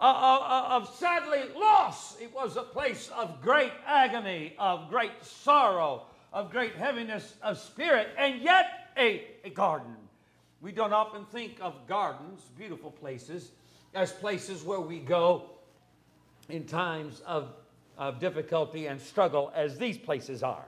uh, 0.00 0.04
uh, 0.04 0.38
uh, 0.38 0.76
of 0.76 0.88
sadly 0.96 1.42
loss. 1.54 2.18
It 2.20 2.34
was 2.34 2.56
a 2.56 2.62
place 2.62 3.10
of 3.16 3.42
great 3.42 3.72
agony, 3.86 4.54
of 4.58 4.88
great 4.88 5.22
sorrow, 5.22 6.06
of 6.32 6.50
great 6.50 6.74
heaviness 6.74 7.34
of 7.42 7.58
spirit, 7.58 8.08
and 8.16 8.40
yet 8.40 8.90
a, 8.96 9.24
a 9.44 9.50
garden. 9.50 9.94
We 10.60 10.72
don't 10.72 10.92
often 10.92 11.24
think 11.26 11.56
of 11.60 11.86
gardens, 11.86 12.42
beautiful 12.58 12.90
places, 12.90 13.50
as 13.94 14.12
places 14.12 14.62
where 14.62 14.80
we 14.80 14.98
go 14.98 15.50
in 16.48 16.64
times 16.64 17.20
of, 17.26 17.48
of 17.96 18.20
difficulty 18.20 18.86
and 18.86 19.00
struggle, 19.00 19.52
as 19.54 19.78
these 19.78 19.96
places 19.96 20.42
are. 20.42 20.64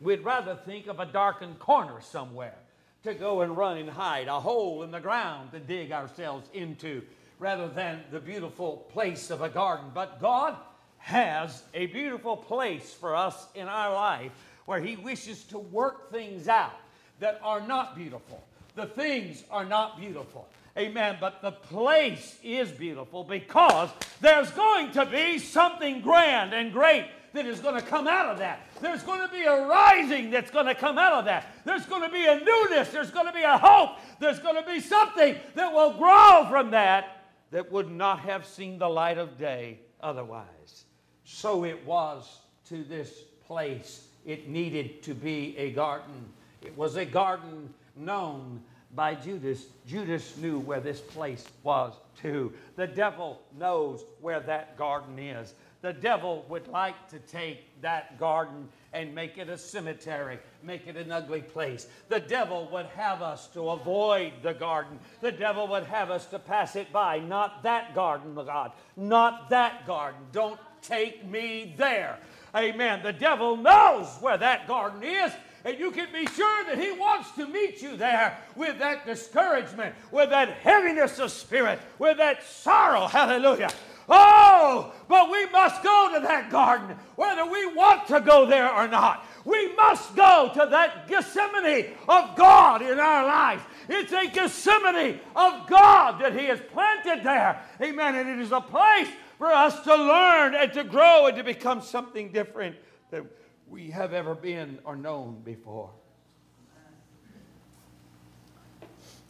We'd 0.00 0.24
rather 0.24 0.56
think 0.56 0.86
of 0.86 1.00
a 1.00 1.06
darkened 1.06 1.58
corner 1.58 2.00
somewhere 2.00 2.56
to 3.04 3.14
go 3.14 3.42
and 3.42 3.56
run 3.56 3.78
and 3.78 3.88
hide, 3.88 4.26
a 4.26 4.40
hole 4.40 4.82
in 4.82 4.90
the 4.90 5.00
ground 5.00 5.52
to 5.52 5.60
dig 5.60 5.92
ourselves 5.92 6.48
into, 6.52 7.02
rather 7.38 7.68
than 7.68 8.02
the 8.10 8.20
beautiful 8.20 8.88
place 8.92 9.30
of 9.30 9.40
a 9.40 9.48
garden. 9.48 9.90
But 9.94 10.20
God 10.20 10.56
has 10.98 11.62
a 11.74 11.86
beautiful 11.86 12.36
place 12.36 12.92
for 12.92 13.14
us 13.14 13.46
in 13.54 13.68
our 13.68 13.92
life 13.92 14.32
where 14.66 14.80
He 14.80 14.96
wishes 14.96 15.44
to 15.44 15.58
work 15.58 16.10
things 16.10 16.48
out 16.48 16.74
that 17.20 17.40
are 17.42 17.60
not 17.60 17.96
beautiful. 17.96 18.42
The 18.78 18.86
things 18.86 19.42
are 19.50 19.64
not 19.64 19.98
beautiful. 19.98 20.46
Amen. 20.78 21.16
But 21.20 21.42
the 21.42 21.50
place 21.50 22.38
is 22.44 22.70
beautiful 22.70 23.24
because 23.24 23.90
there's 24.20 24.52
going 24.52 24.92
to 24.92 25.04
be 25.04 25.40
something 25.40 26.00
grand 26.00 26.54
and 26.54 26.72
great 26.72 27.08
that 27.32 27.44
is 27.44 27.58
going 27.58 27.74
to 27.74 27.84
come 27.84 28.06
out 28.06 28.26
of 28.26 28.38
that. 28.38 28.68
There's 28.80 29.02
going 29.02 29.26
to 29.26 29.34
be 29.34 29.42
a 29.42 29.66
rising 29.66 30.30
that's 30.30 30.52
going 30.52 30.66
to 30.66 30.76
come 30.76 30.96
out 30.96 31.12
of 31.14 31.24
that. 31.24 31.52
There's 31.64 31.86
going 31.86 32.02
to 32.02 32.08
be 32.08 32.24
a 32.24 32.38
newness. 32.38 32.90
There's 32.90 33.10
going 33.10 33.26
to 33.26 33.32
be 33.32 33.42
a 33.42 33.58
hope. 33.58 33.98
There's 34.20 34.38
going 34.38 34.54
to 34.54 34.70
be 34.70 34.78
something 34.78 35.34
that 35.56 35.72
will 35.72 35.94
grow 35.94 36.46
from 36.48 36.70
that 36.70 37.24
that 37.50 37.72
would 37.72 37.90
not 37.90 38.20
have 38.20 38.46
seen 38.46 38.78
the 38.78 38.88
light 38.88 39.18
of 39.18 39.38
day 39.38 39.80
otherwise. 40.00 40.84
So 41.24 41.64
it 41.64 41.84
was 41.84 42.42
to 42.68 42.84
this 42.84 43.24
place. 43.44 44.06
It 44.24 44.48
needed 44.48 45.02
to 45.02 45.14
be 45.14 45.58
a 45.58 45.72
garden. 45.72 46.26
It 46.62 46.78
was 46.78 46.94
a 46.94 47.04
garden 47.04 47.74
known 47.98 48.62
by 48.94 49.14
Judas. 49.14 49.66
Judas 49.86 50.36
knew 50.36 50.58
where 50.58 50.80
this 50.80 51.00
place 51.00 51.44
was 51.62 51.92
too. 52.20 52.52
The 52.76 52.86
devil 52.86 53.40
knows 53.58 54.04
where 54.20 54.40
that 54.40 54.76
garden 54.76 55.18
is. 55.18 55.54
The 55.80 55.92
devil 55.92 56.44
would 56.48 56.66
like 56.66 57.08
to 57.10 57.20
take 57.20 57.80
that 57.82 58.18
garden 58.18 58.68
and 58.92 59.14
make 59.14 59.38
it 59.38 59.48
a 59.48 59.56
cemetery, 59.56 60.38
make 60.62 60.88
it 60.88 60.96
an 60.96 61.12
ugly 61.12 61.42
place. 61.42 61.86
The 62.08 62.18
devil 62.18 62.68
would 62.72 62.86
have 62.86 63.22
us 63.22 63.46
to 63.48 63.68
avoid 63.70 64.32
the 64.42 64.54
garden. 64.54 64.98
The 65.20 65.30
devil 65.30 65.68
would 65.68 65.84
have 65.84 66.10
us 66.10 66.26
to 66.26 66.38
pass 66.38 66.74
it 66.74 66.92
by. 66.92 67.20
Not 67.20 67.62
that 67.62 67.94
garden, 67.94 68.34
God. 68.34 68.72
Not 68.96 69.50
that 69.50 69.86
garden. 69.86 70.20
Don't 70.32 70.58
take 70.82 71.24
me 71.24 71.74
there. 71.76 72.18
Amen. 72.56 73.02
The 73.02 73.12
devil 73.12 73.56
knows 73.56 74.08
where 74.20 74.38
that 74.38 74.66
garden 74.66 75.02
is. 75.04 75.32
And 75.68 75.78
you 75.78 75.90
can 75.90 76.06
be 76.14 76.24
sure 76.24 76.64
that 76.64 76.78
He 76.78 76.92
wants 76.92 77.30
to 77.32 77.46
meet 77.46 77.82
you 77.82 77.94
there 77.94 78.38
with 78.56 78.78
that 78.78 79.04
discouragement, 79.04 79.94
with 80.10 80.30
that 80.30 80.48
heaviness 80.48 81.18
of 81.18 81.30
spirit, 81.30 81.78
with 81.98 82.16
that 82.16 82.42
sorrow. 82.42 83.06
Hallelujah. 83.06 83.68
Oh, 84.08 84.94
but 85.08 85.30
we 85.30 85.44
must 85.50 85.82
go 85.82 86.10
to 86.14 86.20
that 86.20 86.50
garden, 86.50 86.96
whether 87.16 87.44
we 87.44 87.66
want 87.74 88.08
to 88.08 88.22
go 88.22 88.46
there 88.46 88.72
or 88.72 88.88
not. 88.88 89.26
We 89.44 89.74
must 89.74 90.16
go 90.16 90.50
to 90.54 90.66
that 90.70 91.06
Gethsemane 91.06 91.90
of 92.08 92.34
God 92.34 92.80
in 92.80 92.98
our 92.98 93.26
lives. 93.26 93.62
It's 93.90 94.12
a 94.12 94.26
Gethsemane 94.26 95.20
of 95.36 95.68
God 95.68 96.18
that 96.22 96.32
He 96.32 96.46
has 96.46 96.60
planted 96.72 97.22
there. 97.22 97.62
Amen. 97.82 98.14
And 98.14 98.26
it 98.26 98.38
is 98.38 98.52
a 98.52 98.62
place 98.62 99.08
for 99.36 99.48
us 99.48 99.78
to 99.82 99.94
learn 99.94 100.54
and 100.54 100.72
to 100.72 100.84
grow 100.84 101.26
and 101.26 101.36
to 101.36 101.44
become 101.44 101.82
something 101.82 102.32
different 102.32 102.74
than 103.10 103.28
we 103.70 103.90
have 103.90 104.12
ever 104.12 104.34
been 104.34 104.78
or 104.84 104.96
known 104.96 105.40
before. 105.44 105.90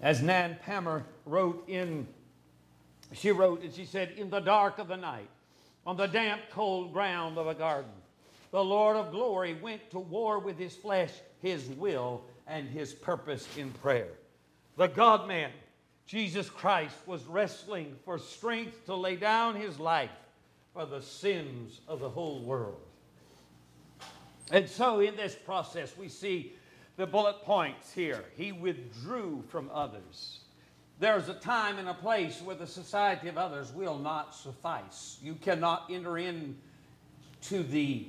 As 0.01 0.23
Nan 0.23 0.59
Pammer 0.63 1.05
wrote 1.27 1.65
in 1.69 2.07
she 3.13 3.31
wrote 3.31 3.63
and 3.63 3.73
she 3.73 3.85
said, 3.85 4.13
In 4.17 4.31
the 4.31 4.41
dark 4.41 4.79
of 4.79 4.89
the 4.89 4.97
night, 4.97 5.29
on 5.87 5.97
the 5.97 6.07
damp, 6.07 6.43
cold 6.51 6.93
ground 6.93 7.39
of 7.39 7.47
a 7.47 7.55
garden, 7.55 7.91
the 8.51 8.63
Lord 8.63 8.97
of 8.97 9.11
glory 9.11 9.55
went 9.55 9.91
to 9.91 9.99
war 9.99 10.39
with 10.39 10.59
his 10.59 10.75
flesh, 10.75 11.13
his 11.41 11.67
will, 11.69 12.23
and 12.47 12.69
his 12.69 12.93
purpose 12.93 13.47
in 13.57 13.71
prayer. 13.71 14.09
The 14.77 14.89
God 14.89 15.27
man, 15.29 15.51
Jesus 16.07 16.49
Christ, 16.49 16.95
was 17.07 17.25
wrestling 17.27 17.97
for 18.05 18.19
strength 18.19 18.87
to 18.87 18.95
lay 18.95 19.17
down 19.17 19.55
his 19.55 19.79
life 19.79 20.11
for 20.73 20.87
the 20.87 21.03
sins 21.03 21.81
of 21.89 22.01
the 22.01 22.09
whole 22.09 22.41
world. 22.41 22.81
And 24.51 24.69
so, 24.69 25.01
in 25.01 25.17
this 25.17 25.35
process, 25.35 25.97
we 25.97 26.09
see 26.09 26.55
the 26.97 27.07
bullet 27.07 27.43
points 27.43 27.93
here. 27.93 28.25
He 28.37 28.53
withdrew 28.53 29.45
from 29.49 29.71
others. 29.73 30.41
There's 31.01 31.29
a 31.29 31.35
time 31.35 31.79
and 31.79 31.89
a 31.89 31.95
place 31.95 32.43
where 32.43 32.57
the 32.57 32.67
society 32.67 33.29
of 33.29 33.39
others 33.39 33.73
will 33.73 33.99
not 33.99 34.35
suffice. 34.35 35.19
You 35.23 35.35
cannot 35.35 35.85
enter 35.91 36.19
in 36.19 36.57
to 37.43 37.63
the 37.63 38.07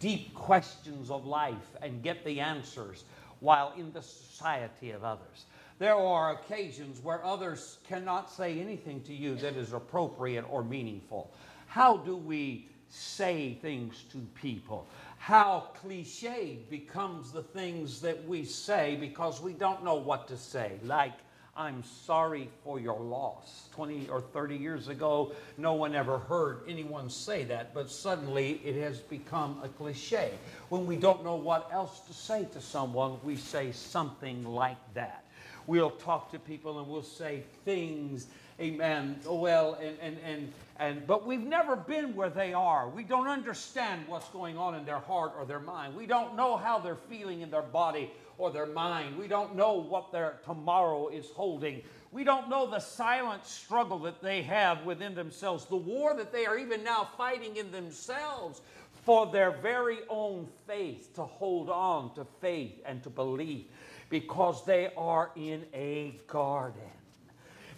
deep 0.00 0.34
questions 0.34 1.10
of 1.10 1.26
life 1.26 1.76
and 1.80 2.02
get 2.02 2.24
the 2.24 2.40
answers 2.40 3.04
while 3.40 3.72
in 3.76 3.92
the 3.92 4.02
society 4.02 4.90
of 4.90 5.04
others. 5.04 5.44
There 5.78 5.94
are 5.94 6.32
occasions 6.32 7.02
where 7.02 7.24
others 7.24 7.78
cannot 7.86 8.30
say 8.30 8.58
anything 8.60 9.00
to 9.02 9.14
you 9.14 9.34
that 9.36 9.54
is 9.54 9.72
appropriate 9.72 10.44
or 10.50 10.64
meaningful. 10.64 11.32
How 11.66 11.96
do 11.98 12.16
we 12.16 12.68
say 12.88 13.58
things 13.60 14.04
to 14.12 14.18
people? 14.40 14.86
How 15.24 15.68
cliched 15.82 16.68
becomes 16.68 17.32
the 17.32 17.42
things 17.42 18.02
that 18.02 18.28
we 18.28 18.44
say 18.44 18.94
because 19.00 19.40
we 19.40 19.54
don't 19.54 19.82
know 19.82 19.94
what 19.94 20.28
to 20.28 20.36
say. 20.36 20.72
Like, 20.82 21.14
I'm 21.56 21.82
sorry 21.82 22.50
for 22.62 22.78
your 22.78 23.00
loss. 23.00 23.70
20 23.74 24.10
or 24.10 24.20
30 24.20 24.54
years 24.54 24.88
ago, 24.88 25.32
no 25.56 25.72
one 25.72 25.94
ever 25.94 26.18
heard 26.18 26.60
anyone 26.68 27.08
say 27.08 27.42
that, 27.44 27.72
but 27.72 27.90
suddenly 27.90 28.60
it 28.62 28.74
has 28.82 28.98
become 28.98 29.58
a 29.62 29.68
cliche. 29.68 30.30
When 30.68 30.84
we 30.84 30.96
don't 30.96 31.24
know 31.24 31.36
what 31.36 31.70
else 31.72 32.00
to 32.00 32.12
say 32.12 32.44
to 32.52 32.60
someone, 32.60 33.16
we 33.24 33.36
say 33.36 33.72
something 33.72 34.44
like 34.44 34.92
that. 34.92 35.24
We'll 35.66 35.92
talk 35.92 36.32
to 36.32 36.38
people 36.38 36.80
and 36.80 36.86
we'll 36.86 37.02
say 37.02 37.44
things, 37.64 38.26
amen, 38.60 39.20
well, 39.24 39.78
and, 39.80 39.96
and, 40.02 40.18
and, 40.22 40.52
and, 40.76 41.06
but 41.06 41.24
we've 41.24 41.40
never 41.40 41.76
been 41.76 42.16
where 42.16 42.30
they 42.30 42.52
are. 42.52 42.88
We 42.88 43.04
don't 43.04 43.28
understand 43.28 44.08
what's 44.08 44.28
going 44.30 44.58
on 44.58 44.74
in 44.74 44.84
their 44.84 44.98
heart 44.98 45.32
or 45.38 45.44
their 45.44 45.60
mind. 45.60 45.94
We 45.94 46.06
don't 46.06 46.34
know 46.34 46.56
how 46.56 46.80
they're 46.80 46.96
feeling 46.96 47.42
in 47.42 47.50
their 47.50 47.62
body 47.62 48.10
or 48.38 48.50
their 48.50 48.66
mind. 48.66 49.16
We 49.16 49.28
don't 49.28 49.54
know 49.54 49.74
what 49.74 50.10
their 50.10 50.40
tomorrow 50.44 51.08
is 51.08 51.30
holding. 51.30 51.82
We 52.10 52.24
don't 52.24 52.48
know 52.48 52.68
the 52.68 52.80
silent 52.80 53.46
struggle 53.46 54.00
that 54.00 54.20
they 54.20 54.42
have 54.42 54.84
within 54.84 55.14
themselves, 55.14 55.64
the 55.66 55.76
war 55.76 56.14
that 56.16 56.32
they 56.32 56.44
are 56.46 56.58
even 56.58 56.82
now 56.82 57.08
fighting 57.16 57.56
in 57.56 57.70
themselves 57.70 58.60
for 59.04 59.30
their 59.30 59.50
very 59.50 59.98
own 60.08 60.48
faith, 60.66 61.14
to 61.14 61.22
hold 61.22 61.68
on 61.68 62.14
to 62.14 62.24
faith 62.40 62.80
and 62.86 63.02
to 63.02 63.10
believe, 63.10 63.66
because 64.08 64.64
they 64.64 64.90
are 64.96 65.30
in 65.36 65.64
a 65.74 66.18
garden. 66.26 66.80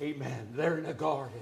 Amen. 0.00 0.48
They're 0.52 0.78
in 0.78 0.87
a 0.87 0.94
garden. 0.94 1.40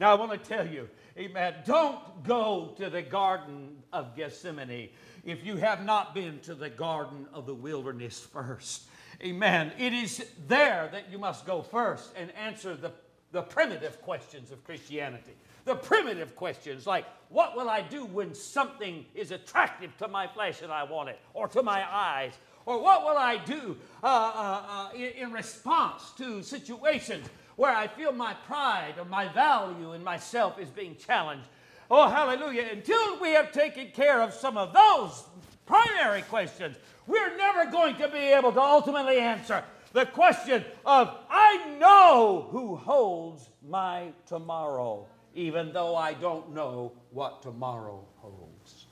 Now, 0.00 0.12
I 0.12 0.14
want 0.14 0.32
to 0.32 0.38
tell 0.38 0.66
you, 0.66 0.88
amen, 1.16 1.54
don't 1.64 2.24
go 2.24 2.74
to 2.76 2.90
the 2.90 3.02
Garden 3.02 3.82
of 3.92 4.16
Gethsemane 4.16 4.90
if 5.24 5.44
you 5.44 5.56
have 5.56 5.84
not 5.84 6.14
been 6.14 6.38
to 6.40 6.54
the 6.54 6.68
garden 6.68 7.26
of 7.32 7.46
the 7.46 7.54
wilderness 7.54 8.20
first. 8.20 8.82
Amen. 9.22 9.72
It 9.78 9.92
is 9.92 10.24
there 10.48 10.88
that 10.92 11.10
you 11.10 11.18
must 11.18 11.46
go 11.46 11.62
first 11.62 12.12
and 12.16 12.30
answer 12.34 12.74
the, 12.74 12.92
the 13.32 13.42
primitive 13.42 14.02
questions 14.02 14.50
of 14.50 14.64
Christianity. 14.64 15.32
The 15.64 15.76
primitive 15.76 16.36
questions 16.36 16.86
like, 16.86 17.06
what 17.30 17.56
will 17.56 17.70
I 17.70 17.80
do 17.80 18.04
when 18.04 18.34
something 18.34 19.06
is 19.14 19.30
attractive 19.30 19.96
to 19.98 20.08
my 20.08 20.26
flesh 20.26 20.60
and 20.60 20.70
I 20.70 20.84
want 20.84 21.08
it, 21.08 21.18
or 21.32 21.48
to 21.48 21.62
my 21.62 21.84
eyes? 21.90 22.34
Or 22.66 22.82
what 22.82 23.02
will 23.02 23.16
I 23.16 23.38
do 23.38 23.76
uh, 24.02 24.06
uh, 24.06 24.62
uh, 24.68 24.88
in, 24.94 25.26
in 25.26 25.32
response 25.32 26.12
to 26.18 26.42
situations 26.42 27.26
where 27.56 27.74
I 27.74 27.86
feel 27.86 28.12
my 28.12 28.34
pride 28.46 28.94
or 28.98 29.04
my 29.04 29.28
value 29.28 29.92
in 29.92 30.02
myself 30.02 30.58
is 30.58 30.68
being 30.70 30.96
challenged? 30.96 31.46
Oh, 31.90 32.08
hallelujah. 32.08 32.68
Until 32.72 33.20
we 33.20 33.30
have 33.30 33.52
taken 33.52 33.90
care 33.90 34.20
of 34.22 34.32
some 34.32 34.56
of 34.56 34.72
those 34.72 35.24
primary 35.66 36.22
questions, 36.22 36.76
we're 37.06 37.36
never 37.36 37.70
going 37.70 37.96
to 37.96 38.08
be 38.08 38.18
able 38.18 38.52
to 38.52 38.60
ultimately 38.60 39.18
answer 39.18 39.62
the 39.92 40.06
question 40.06 40.64
of, 40.84 41.16
I 41.30 41.76
know 41.78 42.48
who 42.50 42.76
holds 42.76 43.48
my 43.68 44.12
tomorrow, 44.26 45.06
even 45.34 45.72
though 45.72 45.94
I 45.94 46.14
don't 46.14 46.52
know 46.52 46.92
what 47.10 47.42
tomorrow 47.42 48.04
holds. 48.16 48.86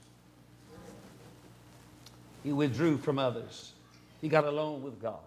He 2.43 2.53
withdrew 2.53 2.97
from 2.97 3.19
others. 3.19 3.73
He 4.21 4.29
got 4.29 4.45
alone 4.45 4.83
with 4.83 5.01
God. 5.01 5.19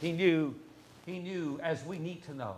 He 0.00 0.12
knew, 0.12 0.54
he 1.06 1.18
knew, 1.18 1.58
as 1.62 1.84
we 1.84 1.98
need 1.98 2.22
to 2.24 2.34
know, 2.34 2.56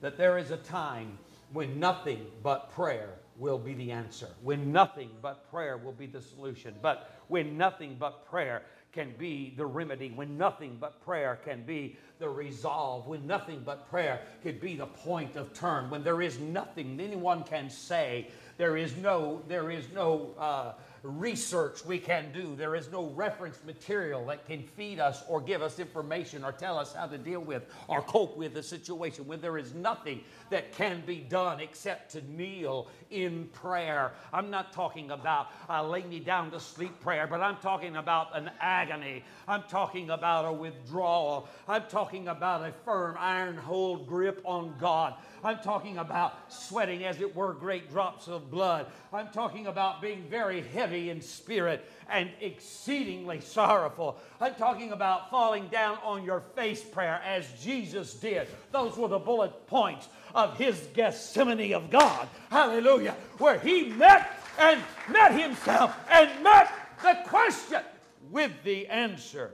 that 0.00 0.16
there 0.16 0.38
is 0.38 0.50
a 0.50 0.56
time 0.56 1.18
when 1.52 1.80
nothing 1.80 2.26
but 2.42 2.70
prayer 2.70 3.10
will 3.36 3.58
be 3.58 3.74
the 3.74 3.90
answer, 3.90 4.28
when 4.42 4.72
nothing 4.72 5.10
but 5.22 5.50
prayer 5.50 5.76
will 5.76 5.92
be 5.92 6.06
the 6.06 6.20
solution, 6.20 6.74
but 6.82 7.18
when 7.28 7.56
nothing 7.56 7.96
but 7.98 8.26
prayer 8.26 8.62
can 8.92 9.14
be 9.18 9.54
the 9.56 9.64
remedy, 9.64 10.10
when 10.10 10.36
nothing 10.36 10.76
but 10.80 11.00
prayer 11.04 11.38
can 11.44 11.62
be 11.62 11.96
the 12.18 12.28
resolve, 12.28 13.06
when 13.06 13.26
nothing 13.26 13.62
but 13.64 13.88
prayer 13.88 14.20
could 14.42 14.60
be 14.60 14.76
the 14.76 14.86
point 14.86 15.36
of 15.36 15.52
turn, 15.54 15.88
when 15.90 16.02
there 16.02 16.20
is 16.20 16.38
nothing 16.38 17.00
anyone 17.00 17.42
can 17.44 17.70
say, 17.70 18.28
there 18.58 18.76
is 18.76 18.96
no, 18.96 19.42
there 19.48 19.70
is 19.70 19.86
no 19.94 20.34
uh, 20.38 20.72
research 21.02 21.84
we 21.84 21.98
can 21.98 22.32
do. 22.32 22.54
There 22.56 22.74
is 22.74 22.90
no 22.90 23.06
reference 23.10 23.58
material 23.64 24.26
that 24.26 24.46
can 24.46 24.62
feed 24.62 25.00
us 25.00 25.22
or 25.28 25.40
give 25.40 25.62
us 25.62 25.78
information 25.78 26.44
or 26.44 26.52
tell 26.52 26.78
us 26.78 26.92
how 26.92 27.06
to 27.06 27.18
deal 27.18 27.40
with 27.40 27.64
or 27.88 28.02
cope 28.02 28.36
with 28.36 28.54
the 28.54 28.62
situation 28.62 29.26
when 29.26 29.40
there 29.40 29.58
is 29.58 29.74
nothing 29.74 30.20
that 30.50 30.72
can 30.72 31.02
be 31.06 31.16
done 31.16 31.60
except 31.60 32.12
to 32.12 32.22
kneel 32.30 32.88
in 33.10 33.48
prayer. 33.52 34.12
I'm 34.32 34.50
not 34.50 34.72
talking 34.72 35.10
about 35.10 35.48
uh, 35.68 35.82
lay 35.86 36.02
me 36.02 36.20
down 36.20 36.50
to 36.50 36.60
sleep 36.60 37.00
prayer, 37.00 37.26
but 37.26 37.40
I'm 37.40 37.56
talking 37.56 37.96
about 37.96 38.36
an 38.36 38.50
agony. 38.60 39.24
I'm 39.48 39.62
talking 39.64 40.10
about 40.10 40.44
a 40.44 40.52
withdrawal. 40.52 41.48
I'm 41.68 41.84
talking 41.88 42.28
about 42.28 42.62
a 42.62 42.72
firm 42.84 43.16
iron 43.18 43.56
hold 43.56 44.06
grip 44.06 44.42
on 44.44 44.74
God. 44.78 45.14
I'm 45.42 45.58
talking 45.58 45.98
about 45.98 46.52
sweating, 46.52 47.04
as 47.04 47.20
it 47.20 47.34
were, 47.34 47.52
great 47.52 47.90
drops 47.90 48.28
of 48.28 48.50
blood. 48.50 48.86
I'm 49.12 49.28
talking 49.28 49.66
about 49.66 50.02
being 50.02 50.24
very 50.28 50.62
heavy 50.62 51.10
in 51.10 51.20
spirit 51.20 51.90
and 52.08 52.30
exceedingly 52.40 53.40
sorrowful. 53.40 54.18
I'm 54.40 54.54
talking 54.54 54.92
about 54.92 55.30
falling 55.30 55.68
down 55.68 55.98
on 56.02 56.24
your 56.24 56.40
face 56.54 56.82
prayer 56.82 57.20
as 57.24 57.50
Jesus 57.62 58.14
did. 58.14 58.48
Those 58.72 58.96
were 58.96 59.08
the 59.08 59.18
bullet 59.18 59.66
points 59.66 60.08
of 60.34 60.56
his 60.58 60.88
Gethsemane 60.94 61.72
of 61.74 61.90
God. 61.90 62.28
Hallelujah. 62.50 63.16
Where 63.38 63.58
he 63.58 63.84
met 63.90 64.30
and 64.58 64.82
met 65.08 65.32
himself 65.32 65.96
and 66.10 66.42
met 66.42 66.70
the 67.02 67.18
question 67.26 67.82
with 68.30 68.52
the 68.64 68.86
answer. 68.88 69.52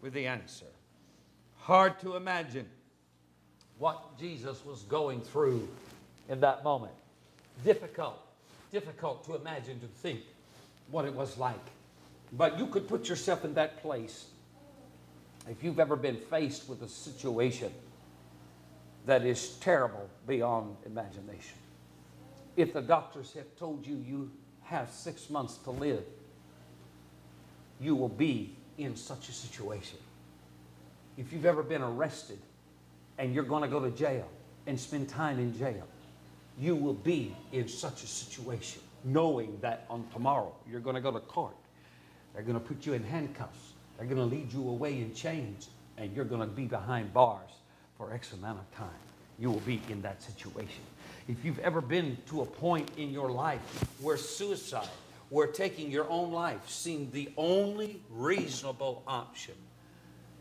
With 0.00 0.12
the 0.12 0.26
answer. 0.26 0.66
Hard 1.56 1.98
to 2.00 2.14
imagine 2.14 2.68
what 3.78 4.18
Jesus 4.18 4.64
was 4.64 4.82
going 4.82 5.20
through 5.20 5.68
in 6.28 6.40
that 6.40 6.64
moment. 6.64 6.92
Difficult, 7.64 8.18
difficult 8.72 9.24
to 9.26 9.34
imagine, 9.34 9.80
to 9.80 9.86
think 9.86 10.20
what 10.90 11.04
it 11.04 11.14
was 11.14 11.38
like. 11.38 11.54
But 12.32 12.58
you 12.58 12.66
could 12.66 12.88
put 12.88 13.08
yourself 13.08 13.44
in 13.44 13.54
that 13.54 13.82
place 13.82 14.26
if 15.48 15.62
you've 15.62 15.80
ever 15.80 15.96
been 15.96 16.16
faced 16.16 16.68
with 16.68 16.82
a 16.82 16.88
situation 16.88 17.72
that 19.06 19.24
is 19.24 19.50
terrible 19.60 20.08
beyond 20.26 20.76
imagination. 20.86 21.58
If 22.56 22.72
the 22.72 22.80
doctors 22.80 23.32
have 23.34 23.54
told 23.56 23.86
you 23.86 23.96
you 23.96 24.30
have 24.62 24.90
six 24.90 25.28
months 25.28 25.56
to 25.58 25.70
live, 25.70 26.04
you 27.80 27.94
will 27.94 28.08
be 28.08 28.56
in 28.78 28.96
such 28.96 29.28
a 29.28 29.32
situation. 29.32 29.98
If 31.16 31.32
you've 31.32 31.46
ever 31.46 31.62
been 31.62 31.82
arrested 31.82 32.38
and 33.18 33.34
you're 33.34 33.44
going 33.44 33.62
to 33.62 33.68
go 33.68 33.80
to 33.80 33.90
jail 33.90 34.28
and 34.66 34.78
spend 34.78 35.08
time 35.08 35.38
in 35.38 35.56
jail, 35.56 35.86
you 36.58 36.76
will 36.76 36.94
be 36.94 37.34
in 37.52 37.68
such 37.68 38.02
a 38.02 38.06
situation 38.06 38.80
knowing 39.04 39.58
that 39.60 39.84
on 39.90 40.06
tomorrow 40.12 40.52
you're 40.68 40.80
going 40.80 40.96
to 40.96 41.02
go 41.02 41.10
to 41.10 41.20
court. 41.20 41.54
They're 42.32 42.42
going 42.42 42.58
to 42.58 42.64
put 42.64 42.86
you 42.86 42.94
in 42.94 43.04
handcuffs. 43.04 43.72
They're 43.96 44.06
going 44.06 44.18
to 44.18 44.36
lead 44.36 44.52
you 44.52 44.68
away 44.68 45.00
in 45.00 45.14
chains, 45.14 45.68
and 45.98 46.14
you're 46.16 46.24
going 46.24 46.40
to 46.40 46.46
be 46.46 46.64
behind 46.64 47.12
bars 47.12 47.50
for 47.96 48.12
X 48.12 48.32
amount 48.32 48.58
of 48.58 48.76
time. 48.76 48.88
You 49.38 49.50
will 49.50 49.60
be 49.60 49.80
in 49.88 50.02
that 50.02 50.22
situation. 50.22 50.82
If 51.28 51.44
you've 51.44 51.58
ever 51.60 51.80
been 51.80 52.18
to 52.28 52.42
a 52.42 52.46
point 52.46 52.90
in 52.96 53.10
your 53.10 53.30
life 53.30 53.60
where 54.00 54.16
suicide, 54.16 54.88
where 55.30 55.46
taking 55.46 55.90
your 55.90 56.08
own 56.10 56.32
life 56.32 56.68
seemed 56.68 57.12
the 57.12 57.30
only 57.36 58.02
reasonable 58.10 59.02
option, 59.06 59.54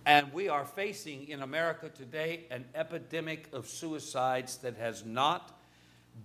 and 0.05 0.31
we 0.33 0.49
are 0.49 0.65
facing 0.65 1.27
in 1.29 1.41
America 1.41 1.89
today 1.89 2.45
an 2.51 2.65
epidemic 2.75 3.47
of 3.53 3.67
suicides 3.67 4.57
that 4.57 4.75
has 4.77 5.05
not 5.05 5.59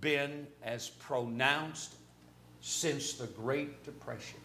been 0.01 0.47
as 0.63 0.91
pronounced 0.91 1.95
since 2.61 3.15
the 3.15 3.27
Great 3.27 3.85
Depression. 3.85 4.41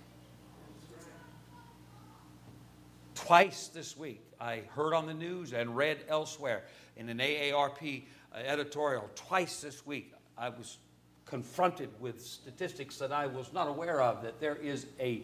Twice 3.15 3.69
this 3.69 3.97
week, 3.97 4.21
I 4.39 4.63
heard 4.75 4.93
on 4.93 5.07
the 5.07 5.13
news 5.13 5.53
and 5.53 5.75
read 5.75 5.99
elsewhere 6.07 6.63
in 6.97 7.09
an 7.09 7.17
AARP 7.17 8.03
editorial, 8.35 9.09
twice 9.15 9.61
this 9.61 9.85
week, 9.85 10.13
I 10.37 10.49
was 10.49 10.77
confronted 11.25 11.89
with 11.99 12.21
statistics 12.21 12.97
that 12.97 13.11
I 13.11 13.27
was 13.27 13.53
not 13.53 13.67
aware 13.67 14.01
of 14.01 14.21
that 14.23 14.39
there 14.39 14.55
is 14.55 14.87
a 14.99 15.23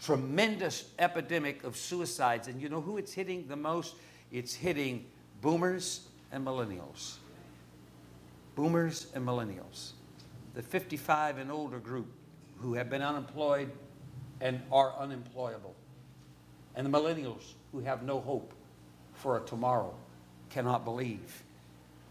tremendous 0.00 0.90
epidemic 0.98 1.64
of 1.64 1.76
suicides. 1.76 2.48
And 2.48 2.60
you 2.60 2.68
know 2.68 2.80
who 2.80 2.98
it's 2.98 3.12
hitting 3.12 3.46
the 3.48 3.56
most? 3.56 3.96
It's 4.30 4.54
hitting 4.54 5.06
boomers 5.40 6.08
and 6.32 6.44
millennials. 6.44 7.16
Boomers 8.54 9.06
and 9.14 9.26
millennials. 9.26 9.92
The 10.54 10.62
55 10.62 11.38
and 11.38 11.50
older 11.50 11.78
group 11.78 12.06
who 12.58 12.74
have 12.74 12.88
been 12.88 13.02
unemployed 13.02 13.70
and 14.40 14.60
are 14.72 14.94
unemployable. 14.98 15.74
And 16.74 16.86
the 16.86 16.98
millennials 16.98 17.52
who 17.72 17.80
have 17.80 18.02
no 18.02 18.20
hope 18.20 18.52
for 19.14 19.38
a 19.38 19.40
tomorrow 19.40 19.94
cannot 20.50 20.84
believe 20.84 21.42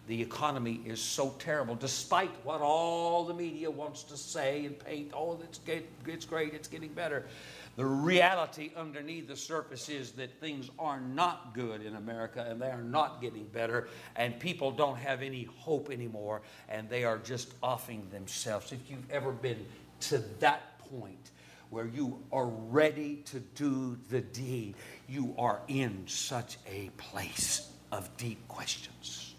the 0.08 0.22
economy 0.22 0.82
is 0.86 1.02
so 1.02 1.34
terrible, 1.40 1.76
despite 1.76 2.30
what 2.44 2.62
all 2.62 3.26
the 3.26 3.34
media 3.34 3.70
wants 3.70 4.04
to 4.04 4.18
say 4.18 4.66
and 4.66 4.78
paint. 4.78 5.12
Oh, 5.16 5.40
it's, 5.44 5.60
it's 6.06 6.26
great, 6.26 6.54
it's 6.54 6.68
getting 6.68 6.94
better. 6.94 7.26
The 7.76 7.86
reality 7.86 8.72
underneath 8.78 9.28
the 9.28 9.36
surface 9.36 9.90
is 9.90 10.12
that 10.14 10.40
things 10.40 10.70
are 10.80 11.02
not 11.02 11.54
good 11.54 11.82
in 11.82 11.96
America 11.96 12.46
and 12.50 12.62
they 12.62 12.70
are 12.70 12.82
not 12.84 13.22
getting 13.22 13.46
better, 13.46 13.90
and 14.16 14.40
people 14.40 14.72
don't 14.72 14.98
have 14.98 15.22
any 15.22 15.44
hope 15.58 15.92
anymore, 15.92 16.42
and 16.70 16.90
they 16.90 17.04
are 17.04 17.18
just 17.18 17.54
offing 17.62 18.08
themselves. 18.12 18.72
If 18.72 18.90
you've 18.90 19.12
ever 19.12 19.34
been 19.34 19.66
to 20.02 20.20
that 20.40 20.80
point 20.80 21.32
where 21.70 21.86
you 21.86 22.24
are 22.32 22.46
ready 22.46 23.18
to 23.26 23.40
do 23.40 23.98
the 24.10 24.22
deed, 24.22 24.76
you 25.10 25.36
are 25.38 25.60
in 25.68 26.04
such 26.08 26.58
a 26.72 26.90
place 26.96 27.70
of 27.92 28.16
deep 28.16 28.48
questions. 28.48 29.36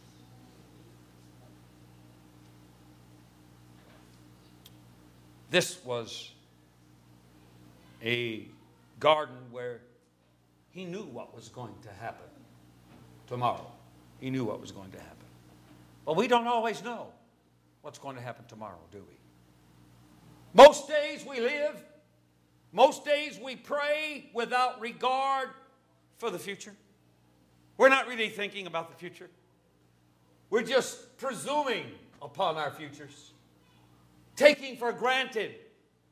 This 5.50 5.82
was 5.84 6.32
a 8.02 8.48
garden 9.00 9.36
where 9.50 9.80
he 10.70 10.84
knew 10.84 11.04
what 11.04 11.34
was 11.34 11.48
going 11.48 11.74
to 11.82 11.90
happen 12.00 12.28
tomorrow. 13.26 13.70
He 14.20 14.30
knew 14.30 14.44
what 14.44 14.60
was 14.60 14.72
going 14.72 14.90
to 14.92 14.98
happen. 14.98 15.16
But 16.04 16.16
we 16.16 16.28
don't 16.28 16.46
always 16.46 16.82
know 16.84 17.08
what's 17.82 17.98
going 17.98 18.16
to 18.16 18.22
happen 18.22 18.44
tomorrow, 18.46 18.78
do 18.92 18.98
we? 18.98 19.16
Most 20.54 20.88
days 20.88 21.24
we 21.26 21.40
live, 21.40 21.82
most 22.72 23.04
days 23.04 23.38
we 23.42 23.56
pray 23.56 24.30
without 24.32 24.80
regard 24.80 25.50
for 26.18 26.30
the 26.30 26.38
future. 26.38 26.72
We're 27.76 27.90
not 27.90 28.08
really 28.08 28.28
thinking 28.28 28.66
about 28.66 28.90
the 28.90 28.96
future. 28.96 29.28
We're 30.48 30.62
just 30.62 31.16
presuming 31.18 31.86
upon 32.22 32.56
our 32.56 32.70
futures, 32.70 33.32
taking 34.34 34.76
for 34.76 34.92
granted 34.92 35.54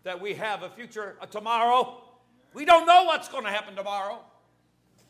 that 0.04 0.20
we 0.20 0.34
have 0.34 0.62
a 0.62 0.70
future, 0.70 1.16
a 1.20 1.26
tomorrow. 1.26 2.02
We 2.52 2.64
don't 2.64 2.86
know 2.86 3.04
what's 3.04 3.28
going 3.28 3.44
to 3.44 3.50
happen 3.50 3.74
tomorrow. 3.74 4.20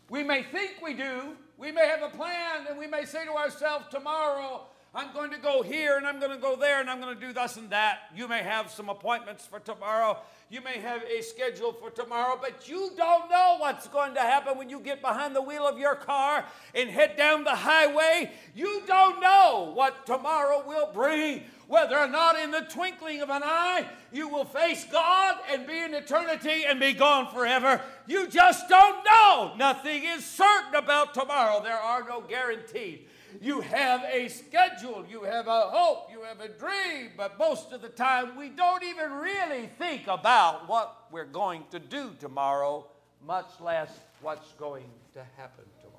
We 0.08 0.22
may 0.22 0.42
think 0.42 0.76
we 0.82 0.94
do. 0.94 1.36
We 1.58 1.70
may 1.70 1.86
have 1.86 2.02
a 2.02 2.08
plan, 2.08 2.66
and 2.68 2.78
we 2.78 2.86
may 2.86 3.04
say 3.04 3.24
to 3.24 3.32
ourselves, 3.32 3.86
tomorrow 3.90 4.66
I'm 4.96 5.12
going 5.12 5.32
to 5.32 5.38
go 5.38 5.62
here 5.62 5.96
and 5.96 6.06
I'm 6.06 6.20
going 6.20 6.30
to 6.30 6.38
go 6.38 6.54
there 6.54 6.80
and 6.80 6.88
I'm 6.88 7.00
going 7.00 7.12
to 7.12 7.20
do 7.20 7.32
this 7.32 7.56
and 7.56 7.68
that. 7.70 8.02
You 8.14 8.28
may 8.28 8.44
have 8.44 8.70
some 8.70 8.88
appointments 8.88 9.44
for 9.44 9.58
tomorrow. 9.58 10.18
You 10.50 10.60
may 10.60 10.78
have 10.78 11.02
a 11.02 11.20
schedule 11.20 11.72
for 11.72 11.90
tomorrow, 11.90 12.38
but 12.40 12.68
you 12.68 12.92
don't 12.96 13.28
know 13.28 13.56
what's 13.58 13.88
going 13.88 14.14
to 14.14 14.20
happen 14.20 14.56
when 14.56 14.70
you 14.70 14.78
get 14.78 15.02
behind 15.02 15.34
the 15.34 15.42
wheel 15.42 15.66
of 15.66 15.80
your 15.80 15.96
car 15.96 16.44
and 16.76 16.88
head 16.88 17.16
down 17.16 17.42
the 17.42 17.56
highway. 17.56 18.30
You 18.54 18.82
don't 18.86 19.20
know 19.20 19.72
what 19.74 20.06
tomorrow 20.06 20.62
will 20.64 20.92
bring 20.92 21.42
whether 21.66 21.98
or 21.98 22.08
not 22.08 22.38
in 22.38 22.50
the 22.50 22.60
twinkling 22.60 23.20
of 23.20 23.30
an 23.30 23.42
eye 23.44 23.86
you 24.14 24.28
will 24.28 24.44
face 24.44 24.86
God 24.90 25.36
and 25.50 25.66
be 25.66 25.76
in 25.76 25.92
eternity 25.92 26.64
and 26.66 26.78
be 26.78 26.92
gone 26.92 27.32
forever. 27.34 27.80
You 28.06 28.28
just 28.28 28.68
don't 28.68 29.04
know. 29.04 29.52
Nothing 29.56 30.04
is 30.04 30.24
certain 30.24 30.76
about 30.76 31.14
tomorrow. 31.14 31.60
There 31.62 31.74
are 31.74 32.06
no 32.08 32.20
guarantees. 32.20 33.00
You 33.40 33.60
have 33.62 34.04
a 34.04 34.28
schedule, 34.28 35.04
you 35.10 35.24
have 35.24 35.48
a 35.48 35.62
hope, 35.62 36.10
you 36.12 36.22
have 36.22 36.40
a 36.40 36.48
dream, 36.48 37.10
but 37.16 37.36
most 37.36 37.72
of 37.72 37.82
the 37.82 37.88
time 37.88 38.36
we 38.36 38.48
don't 38.48 38.84
even 38.84 39.10
really 39.12 39.68
think 39.76 40.06
about 40.06 40.68
what 40.68 41.08
we're 41.10 41.24
going 41.24 41.64
to 41.72 41.80
do 41.80 42.12
tomorrow, 42.20 42.86
much 43.26 43.48
less 43.60 43.90
what's 44.22 44.52
going 44.52 44.88
to 45.14 45.24
happen 45.36 45.64
tomorrow. 45.80 45.94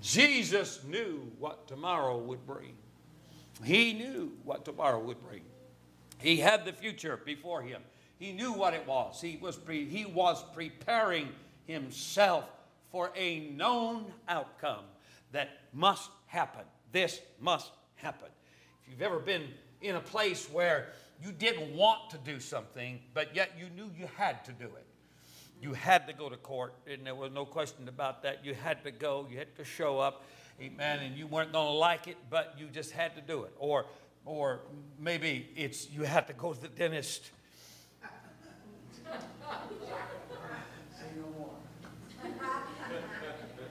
Jesus 0.00 0.84
knew 0.84 1.28
what 1.40 1.66
tomorrow 1.66 2.16
would 2.18 2.46
bring. 2.46 2.76
He 3.64 3.92
knew 3.92 4.32
what 4.44 4.64
tomorrow 4.64 5.00
would 5.00 5.22
bring. 5.22 5.42
He 6.18 6.36
had 6.38 6.64
the 6.64 6.72
future 6.72 7.18
before 7.24 7.62
him. 7.62 7.82
He 8.18 8.32
knew 8.32 8.52
what 8.52 8.74
it 8.74 8.86
was. 8.86 9.20
He 9.20 9.38
was, 9.40 9.56
pre- 9.56 9.88
he 9.88 10.06
was 10.06 10.42
preparing 10.54 11.28
himself 11.66 12.44
for 12.90 13.12
a 13.16 13.40
known 13.50 14.06
outcome 14.28 14.84
that 15.32 15.50
must 15.72 16.10
happen. 16.26 16.64
This 16.92 17.20
must 17.40 17.70
happen. 17.96 18.28
If 18.82 18.92
you've 18.92 19.02
ever 19.02 19.18
been 19.18 19.48
in 19.82 19.96
a 19.96 20.00
place 20.00 20.48
where 20.50 20.92
you 21.22 21.32
didn't 21.32 21.74
want 21.74 22.10
to 22.10 22.18
do 22.18 22.40
something, 22.40 23.00
but 23.12 23.34
yet 23.34 23.52
you 23.58 23.68
knew 23.70 23.90
you 23.98 24.08
had 24.16 24.44
to 24.46 24.52
do 24.52 24.64
it. 24.64 24.86
You 25.60 25.72
had 25.72 26.06
to 26.06 26.12
go 26.12 26.28
to 26.28 26.36
court, 26.36 26.74
and 26.86 27.06
there 27.06 27.14
was 27.14 27.32
no 27.32 27.44
question 27.44 27.88
about 27.88 28.22
that. 28.22 28.44
You 28.44 28.54
had 28.54 28.84
to 28.84 28.90
go, 28.90 29.26
you 29.30 29.38
had 29.38 29.56
to 29.56 29.64
show 29.64 29.98
up, 29.98 30.24
amen, 30.60 31.00
and 31.00 31.16
you 31.16 31.26
weren't 31.26 31.52
going 31.52 31.66
to 31.66 31.72
like 31.72 32.08
it, 32.08 32.16
but 32.30 32.54
you 32.58 32.66
just 32.66 32.92
had 32.92 33.14
to 33.16 33.20
do 33.20 33.44
it. 33.44 33.52
Or, 33.58 33.86
or 34.24 34.60
maybe 34.98 35.48
it's 35.56 35.90
you 35.90 36.02
had 36.02 36.26
to 36.28 36.32
go 36.32 36.52
to 36.52 36.60
the 36.60 36.68
dentist. 36.68 37.30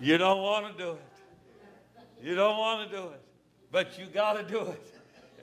You 0.01 0.17
don't 0.17 0.41
want 0.41 0.77
to 0.77 0.83
do 0.83 0.91
it. 0.91 1.01
You 2.21 2.35
don't 2.35 2.57
want 2.57 2.89
to 2.89 2.95
do 2.95 3.03
it, 3.05 3.21
but 3.71 3.97
you 3.97 4.05
got 4.07 4.33
to 4.33 4.43
do 4.43 4.61
it. 4.61 4.93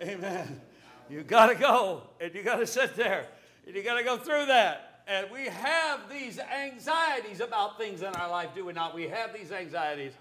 Amen. 0.01 0.61
You 1.09 1.23
got 1.23 1.47
to 1.47 1.55
go 1.55 2.03
and 2.21 2.35
you 2.35 2.43
got 2.43 2.57
to 2.57 2.67
sit 2.67 2.95
there 2.97 3.27
and 3.67 3.75
you 3.75 3.83
got 3.83 3.99
to 3.99 4.05
go 4.05 4.17
through 4.17 4.47
that. 4.47 5.03
And 5.07 5.31
we 5.31 5.47
have 5.47 6.09
these 6.09 6.39
anxieties 6.39 7.41
about 7.41 7.77
things 7.77 8.03
in 8.03 8.09
our 8.09 8.31
life, 8.31 8.51
do 8.55 8.65
we 8.65 8.73
not? 8.73 8.95
We 8.95 9.09
have 9.09 9.33
these 9.35 9.51
anxieties. 9.51 10.13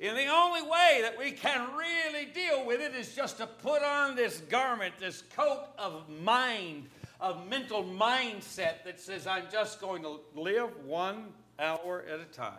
And 0.00 0.16
the 0.16 0.26
only 0.26 0.62
way 0.62 1.00
that 1.02 1.18
we 1.18 1.30
can 1.30 1.68
really 1.76 2.26
deal 2.26 2.66
with 2.66 2.80
it 2.80 2.94
is 2.94 3.14
just 3.14 3.38
to 3.38 3.46
put 3.46 3.82
on 3.82 4.14
this 4.14 4.40
garment, 4.48 4.94
this 4.98 5.22
coat 5.34 5.64
of 5.78 6.04
mind, 6.22 6.88
of 7.20 7.48
mental 7.48 7.82
mindset 7.82 8.84
that 8.84 9.00
says, 9.00 9.26
I'm 9.26 9.44
just 9.50 9.80
going 9.80 10.02
to 10.02 10.20
live 10.34 10.70
one 10.84 11.24
hour 11.58 12.04
at 12.12 12.20
a 12.20 12.24
time, 12.24 12.52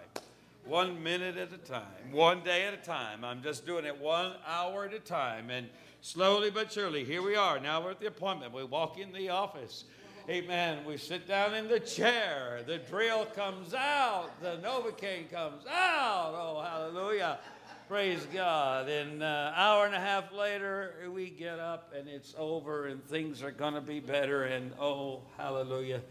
one 0.65 1.01
minute 1.03 1.37
at 1.37 1.53
a 1.53 1.57
time, 1.57 2.11
one 2.11 2.43
day 2.43 2.65
at 2.65 2.73
a 2.73 2.77
time. 2.77 3.23
I'm 3.23 3.43
just 3.43 3.67
doing 3.67 3.85
it 3.85 3.99
one 3.99 4.33
hour 4.47 4.85
at 4.85 4.93
a 4.93 4.99
time. 4.99 5.51
And 5.51 5.67
Slowly 6.01 6.51
but 6.51 6.71
surely, 6.71 7.03
here 7.03 7.21
we 7.21 7.35
are. 7.35 7.59
Now 7.59 7.83
we're 7.83 7.91
at 7.91 7.99
the 7.99 8.07
appointment. 8.07 8.53
We 8.53 8.63
walk 8.63 8.97
in 8.97 9.11
the 9.11 9.29
office. 9.29 9.85
Amen. 10.29 10.83
We 10.85 10.97
sit 10.97 11.25
down 11.25 11.53
in 11.53 11.69
the 11.69 11.79
chair. 11.79 12.61
The 12.67 12.79
drill 12.79 13.27
comes 13.27 13.73
out. 13.73 14.29
The 14.41 14.57
Novocaine 14.57 15.31
comes 15.31 15.65
out. 15.65 16.33
Oh, 16.35 16.61
hallelujah. 16.61 17.39
Praise 17.87 18.27
God. 18.33 18.89
And 18.89 19.21
an 19.21 19.23
uh, 19.23 19.53
hour 19.55 19.85
and 19.85 19.95
a 19.95 19.99
half 20.01 20.33
later, 20.33 20.95
we 21.13 21.29
get 21.29 21.59
up 21.59 21.93
and 21.97 22.09
it's 22.09 22.35
over 22.37 22.87
and 22.87 23.01
things 23.05 23.41
are 23.41 23.51
going 23.51 23.75
to 23.75 23.81
be 23.81 24.01
better. 24.01 24.43
And 24.43 24.73
oh, 24.77 25.21
hallelujah. 25.37 26.01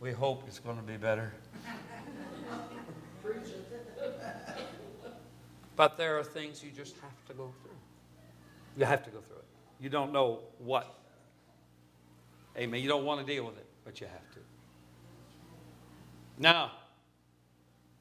We 0.00 0.12
hope 0.12 0.44
it's 0.46 0.58
going 0.58 0.76
to 0.76 0.82
be 0.82 0.98
better. 0.98 1.32
but 5.76 5.96
there 5.96 6.18
are 6.18 6.24
things 6.24 6.62
you 6.62 6.72
just 6.72 6.96
have 6.96 7.24
to 7.28 7.32
go 7.32 7.50
through. 7.62 7.70
You 8.76 8.84
have 8.84 9.02
to 9.04 9.10
go 9.10 9.20
through 9.20 9.36
it. 9.36 9.46
You 9.80 9.88
don't 9.88 10.12
know 10.12 10.40
what. 10.58 10.98
Amen. 12.56 12.80
You 12.80 12.88
don't 12.88 13.04
want 13.04 13.26
to 13.26 13.32
deal 13.32 13.44
with 13.44 13.56
it, 13.56 13.66
but 13.84 14.00
you 14.00 14.06
have 14.06 14.30
to. 14.32 14.38
Now, 16.38 16.72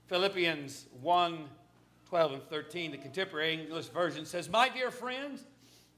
Philippians 0.08 0.88
1 1.02 1.48
12 2.12 2.34
and 2.34 2.44
13, 2.50 2.92
the 2.92 2.98
contemporary 2.98 3.54
English 3.54 3.86
version 3.86 4.26
says, 4.26 4.50
My 4.50 4.68
dear 4.68 4.92
friends, 4.92 5.46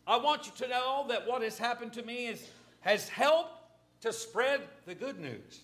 I 0.05 0.17
want 0.17 0.45
you 0.45 0.51
to 0.57 0.67
know 0.67 1.07
that 1.09 1.27
what 1.27 1.41
has 1.41 1.57
happened 1.57 1.91
to 1.93 2.03
me 2.03 2.27
is, 2.27 2.47
has 2.81 3.09
helped 3.09 3.63
to 4.01 4.13
spread 4.13 4.61
the 4.85 4.93
good 4.93 5.19
news. 5.19 5.61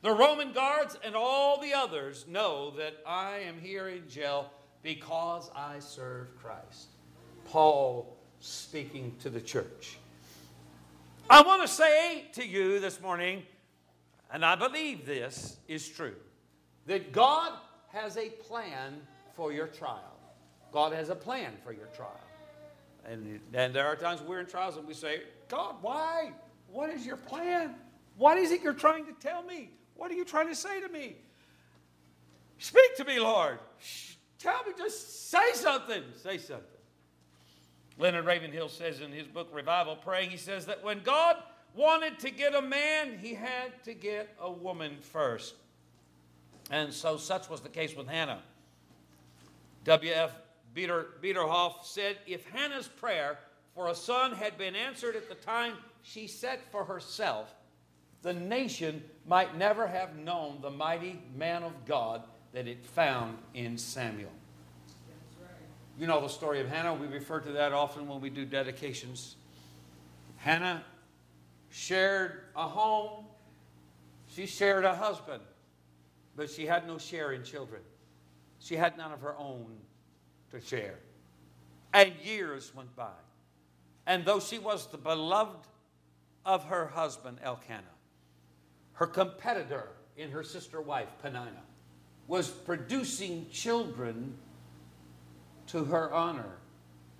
The 0.00 0.10
Roman 0.10 0.52
guards 0.52 0.98
and 1.04 1.14
all 1.14 1.60
the 1.60 1.72
others 1.72 2.26
know 2.26 2.72
that 2.78 2.96
I 3.06 3.38
am 3.46 3.60
here 3.60 3.86
in 3.86 4.08
jail 4.08 4.50
because 4.82 5.52
I 5.54 5.78
serve 5.78 6.36
Christ. 6.36 6.88
Paul 7.44 8.16
speaking 8.40 9.14
to 9.20 9.30
the 9.30 9.40
church. 9.40 9.98
I 11.32 11.40
want 11.40 11.62
to 11.62 11.68
say 11.68 12.26
to 12.34 12.46
you 12.46 12.78
this 12.78 13.00
morning, 13.00 13.42
and 14.30 14.44
I 14.44 14.54
believe 14.54 15.06
this 15.06 15.56
is 15.66 15.88
true, 15.88 16.12
that 16.84 17.10
God 17.10 17.54
has 17.88 18.18
a 18.18 18.28
plan 18.28 19.00
for 19.34 19.50
your 19.50 19.66
trial. 19.66 20.18
God 20.72 20.92
has 20.92 21.08
a 21.08 21.14
plan 21.14 21.54
for 21.64 21.72
your 21.72 21.86
trial. 21.96 22.20
And, 23.06 23.40
and 23.54 23.74
there 23.74 23.86
are 23.86 23.96
times 23.96 24.20
we're 24.20 24.40
in 24.40 24.46
trials 24.46 24.76
and 24.76 24.86
we 24.86 24.92
say, 24.92 25.22
God, 25.48 25.76
why? 25.80 26.32
What 26.70 26.90
is 26.90 27.06
your 27.06 27.16
plan? 27.16 27.76
What 28.18 28.36
is 28.36 28.50
it 28.50 28.60
you're 28.60 28.74
trying 28.74 29.06
to 29.06 29.14
tell 29.14 29.42
me? 29.42 29.70
What 29.96 30.10
are 30.10 30.14
you 30.14 30.26
trying 30.26 30.48
to 30.48 30.54
say 30.54 30.82
to 30.82 30.88
me? 30.90 31.16
Speak 32.58 32.94
to 32.98 33.06
me, 33.06 33.18
Lord. 33.18 33.58
Tell 34.38 34.62
me, 34.64 34.72
just 34.76 35.30
say 35.30 35.54
something. 35.54 36.02
Say 36.14 36.36
something. 36.36 36.66
Leonard 37.98 38.24
Ravenhill 38.24 38.68
says 38.68 39.00
in 39.00 39.12
his 39.12 39.26
book 39.26 39.48
Revival 39.52 39.96
Praying, 39.96 40.30
he 40.30 40.36
says 40.36 40.66
that 40.66 40.82
when 40.82 41.00
God 41.00 41.36
wanted 41.74 42.18
to 42.20 42.30
get 42.30 42.54
a 42.54 42.62
man, 42.62 43.18
he 43.18 43.34
had 43.34 43.82
to 43.84 43.94
get 43.94 44.34
a 44.40 44.50
woman 44.50 44.96
first. 45.00 45.54
And 46.70 46.92
so 46.92 47.16
such 47.16 47.50
was 47.50 47.60
the 47.60 47.68
case 47.68 47.94
with 47.94 48.08
Hannah. 48.08 48.42
W.F. 49.84 50.32
Bieder, 50.74 51.06
Biederhoff 51.22 51.84
said 51.84 52.16
if 52.26 52.46
Hannah's 52.48 52.88
prayer 52.88 53.38
for 53.74 53.88
a 53.88 53.94
son 53.94 54.32
had 54.32 54.56
been 54.56 54.76
answered 54.76 55.16
at 55.16 55.28
the 55.28 55.34
time 55.34 55.74
she 56.02 56.26
set 56.26 56.70
for 56.70 56.84
herself, 56.84 57.54
the 58.22 58.32
nation 58.32 59.02
might 59.26 59.56
never 59.56 59.86
have 59.86 60.16
known 60.16 60.58
the 60.62 60.70
mighty 60.70 61.20
man 61.36 61.62
of 61.62 61.84
God 61.84 62.22
that 62.52 62.68
it 62.68 62.84
found 62.86 63.38
in 63.54 63.76
Samuel. 63.76 64.30
You 65.98 66.06
know 66.06 66.20
the 66.20 66.28
story 66.28 66.60
of 66.60 66.68
Hannah. 66.68 66.94
We 66.94 67.06
refer 67.06 67.40
to 67.40 67.52
that 67.52 67.72
often 67.72 68.08
when 68.08 68.20
we 68.20 68.30
do 68.30 68.44
dedications. 68.44 69.36
Hannah 70.36 70.84
shared 71.70 72.44
a 72.56 72.66
home, 72.66 73.24
she 74.28 74.46
shared 74.46 74.84
a 74.84 74.94
husband, 74.94 75.42
but 76.36 76.50
she 76.50 76.66
had 76.66 76.86
no 76.86 76.98
share 76.98 77.32
in 77.32 77.44
children. 77.44 77.82
She 78.58 78.76
had 78.76 78.96
none 78.96 79.12
of 79.12 79.20
her 79.20 79.36
own 79.36 79.76
to 80.50 80.60
share. 80.60 80.98
And 81.92 82.12
years 82.22 82.74
went 82.74 82.94
by. 82.96 83.10
And 84.06 84.24
though 84.24 84.40
she 84.40 84.58
was 84.58 84.86
the 84.86 84.98
beloved 84.98 85.66
of 86.44 86.64
her 86.64 86.86
husband, 86.86 87.38
Elkanah, 87.42 87.82
her 88.94 89.06
competitor 89.06 89.88
in 90.16 90.30
her 90.30 90.42
sister 90.42 90.80
wife, 90.80 91.08
Peninnah, 91.22 91.62
was 92.26 92.48
producing 92.48 93.46
children 93.50 94.34
to 95.72 95.84
her 95.84 96.12
honor 96.12 96.58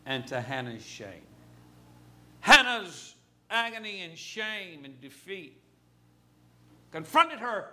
and 0.05 0.27
to 0.27 0.39
Hannah's 0.39 0.85
shame. 0.85 1.27
Hannah's 2.41 3.15
agony 3.51 4.03
and 4.03 4.17
shame 4.17 4.85
and 4.85 5.01
defeat 5.01 5.59
confronted 6.91 7.39
her 7.39 7.71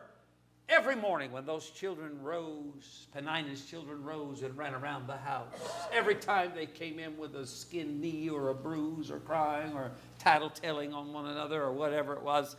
every 0.70 0.96
morning 0.96 1.34
when 1.34 1.46
those 1.46 1.70
children 1.72 2.24
rose, 2.24 3.08
Peninnah's 3.14 3.66
children 3.66 4.02
rose 4.06 4.42
and 4.42 4.58
ran 4.58 4.74
around 4.74 5.06
the 5.06 5.18
house. 5.18 5.48
Every 5.92 6.16
time 6.16 6.54
they 6.56 6.66
came 6.66 6.98
in 6.98 7.18
with 7.18 7.36
a 7.36 7.46
skinned 7.46 8.00
knee 8.00 8.30
or 8.30 8.48
a 8.50 8.56
bruise 8.56 9.12
or 9.12 9.20
crying 9.20 9.74
or 9.74 9.92
tattletelling 10.24 10.94
on 10.94 11.12
one 11.12 11.26
another 11.26 11.62
or 11.62 11.74
whatever 11.74 12.14
it 12.14 12.22
was, 12.22 12.56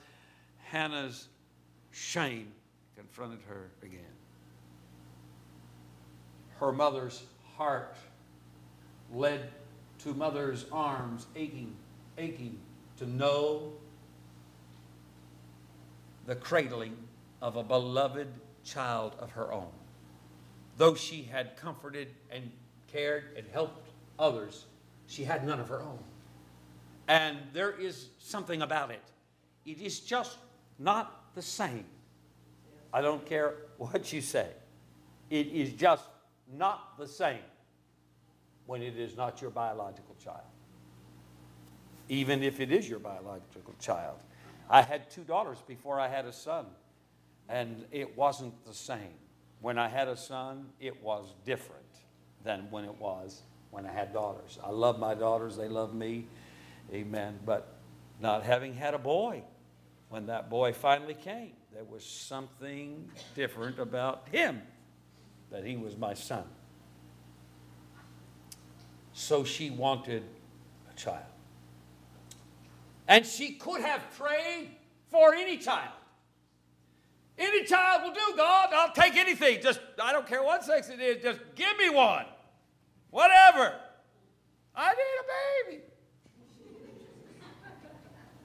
Hannah's 0.59 1.29
shame 1.91 2.53
confronted 2.97 3.41
her 3.49 3.71
again. 3.83 4.01
Her 6.59 6.71
mother's 6.71 7.23
heart 7.57 7.97
led 9.15 9.51
to 9.99 10.15
mother's 10.15 10.67
arms 10.73 11.27
aching, 11.37 11.75
aching 12.19 12.59
to 12.97 13.07
know 13.07 13.73
the 16.27 16.35
cradling 16.35 16.97
of 17.43 17.57
a 17.57 17.63
beloved 17.63 18.29
child 18.65 19.15
of 19.19 19.33
her 19.33 19.53
own. 19.53 19.71
Though 20.77 20.95
she 20.95 21.23
had 21.23 21.57
comforted 21.57 22.09
and 22.31 22.51
cared 22.87 23.25
and 23.37 23.47
helped 23.53 23.91
others, 24.19 24.67
she 25.07 25.25
had 25.25 25.47
none 25.47 25.61
of 25.61 25.69
her 25.69 25.83
own. 25.83 25.99
And 27.09 27.39
there 27.53 27.73
is 27.73 28.09
something 28.19 28.63
about 28.63 28.91
it. 28.91 29.03
It 29.67 29.81
is 29.81 30.01
just 30.01 30.39
not 30.79 31.35
the 31.35 31.43
same. 31.43 31.85
I 32.93 33.01
don't 33.01 33.25
care 33.27 33.55
what 33.79 34.13
you 34.13 34.21
say. 34.21 34.49
It 35.29 35.49
is 35.49 35.73
just 35.73 36.05
not 36.53 36.99
the 36.99 37.07
same 37.07 37.41
when 38.67 38.83
it 38.83 38.97
is 38.97 39.17
not 39.17 39.41
your 39.41 39.51
biological 39.51 40.15
child. 40.23 40.41
Even 42.09 42.43
if 42.43 42.61
it 42.61 42.73
is 42.73 42.89
your 42.89 42.99
biological 42.99 43.75
child. 43.81 44.19
I 44.69 44.83
had 44.83 45.11
two 45.11 45.23
daughters 45.23 45.59
before 45.67 45.99
I 45.99 46.09
had 46.09 46.27
a 46.27 46.33
son, 46.33 46.67
and 47.49 47.85
it 47.91 48.17
wasn't 48.17 48.65
the 48.65 48.75
same. 48.75 49.15
When 49.61 49.79
I 49.79 49.89
had 49.89 50.09
a 50.09 50.17
son, 50.17 50.67
it 50.81 51.03
was 51.03 51.35
different 51.45 51.83
than 52.45 52.71
when 52.71 52.85
it 52.85 52.99
was 53.01 53.43
when 53.71 53.87
I 53.87 53.93
had 53.93 54.13
daughters. 54.13 54.59
I 54.65 54.71
love 54.71 54.99
my 54.99 55.15
daughters, 55.15 55.57
they 55.57 55.69
love 55.69 55.95
me. 55.95 56.27
Amen. 56.93 57.39
But 57.45 57.77
not 58.21 58.43
having 58.43 58.75
had 58.75 58.95
a 58.95 58.99
boy, 58.99 59.43
when 60.09 60.27
that 60.27 60.51
boy 60.51 60.73
finally 60.73 61.15
came, 61.15 61.53
there 61.73 61.85
was 61.85 62.05
something 62.05 63.09
different 63.35 63.79
about 63.79 64.27
him 64.31 64.61
that 65.51 65.65
he 65.65 65.77
was 65.77 65.97
my 65.97 66.15
son. 66.15 66.45
So 69.21 69.45
she 69.45 69.69
wanted 69.69 70.23
a 70.91 70.97
child. 70.97 71.19
And 73.07 73.27
she 73.27 73.53
could 73.53 73.83
have 73.83 74.01
prayed 74.17 74.71
for 75.11 75.35
any 75.35 75.59
child. 75.59 75.93
Any 77.39 77.65
child 77.65 78.03
will 78.03 78.15
do, 78.15 78.35
God. 78.35 78.71
I'll 78.73 78.93
take 78.95 79.17
anything. 79.17 79.61
Just, 79.61 79.81
I 80.03 80.13
don't 80.13 80.27
care 80.27 80.43
what 80.43 80.65
sex 80.65 80.89
it 80.89 81.01
is, 81.01 81.23
just 81.23 81.39
give 81.55 81.77
me 81.77 81.91
one. 81.91 82.25
Whatever. 83.11 83.75
I 84.75 84.91
need 84.95 85.69
a 85.69 85.71
baby. 85.71 85.83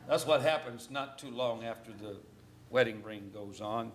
That's 0.09 0.27
what 0.27 0.41
happens 0.41 0.89
not 0.91 1.17
too 1.17 1.31
long 1.31 1.63
after 1.63 1.91
the 1.93 2.17
wedding 2.69 3.01
ring 3.01 3.31
goes 3.33 3.61
on. 3.61 3.93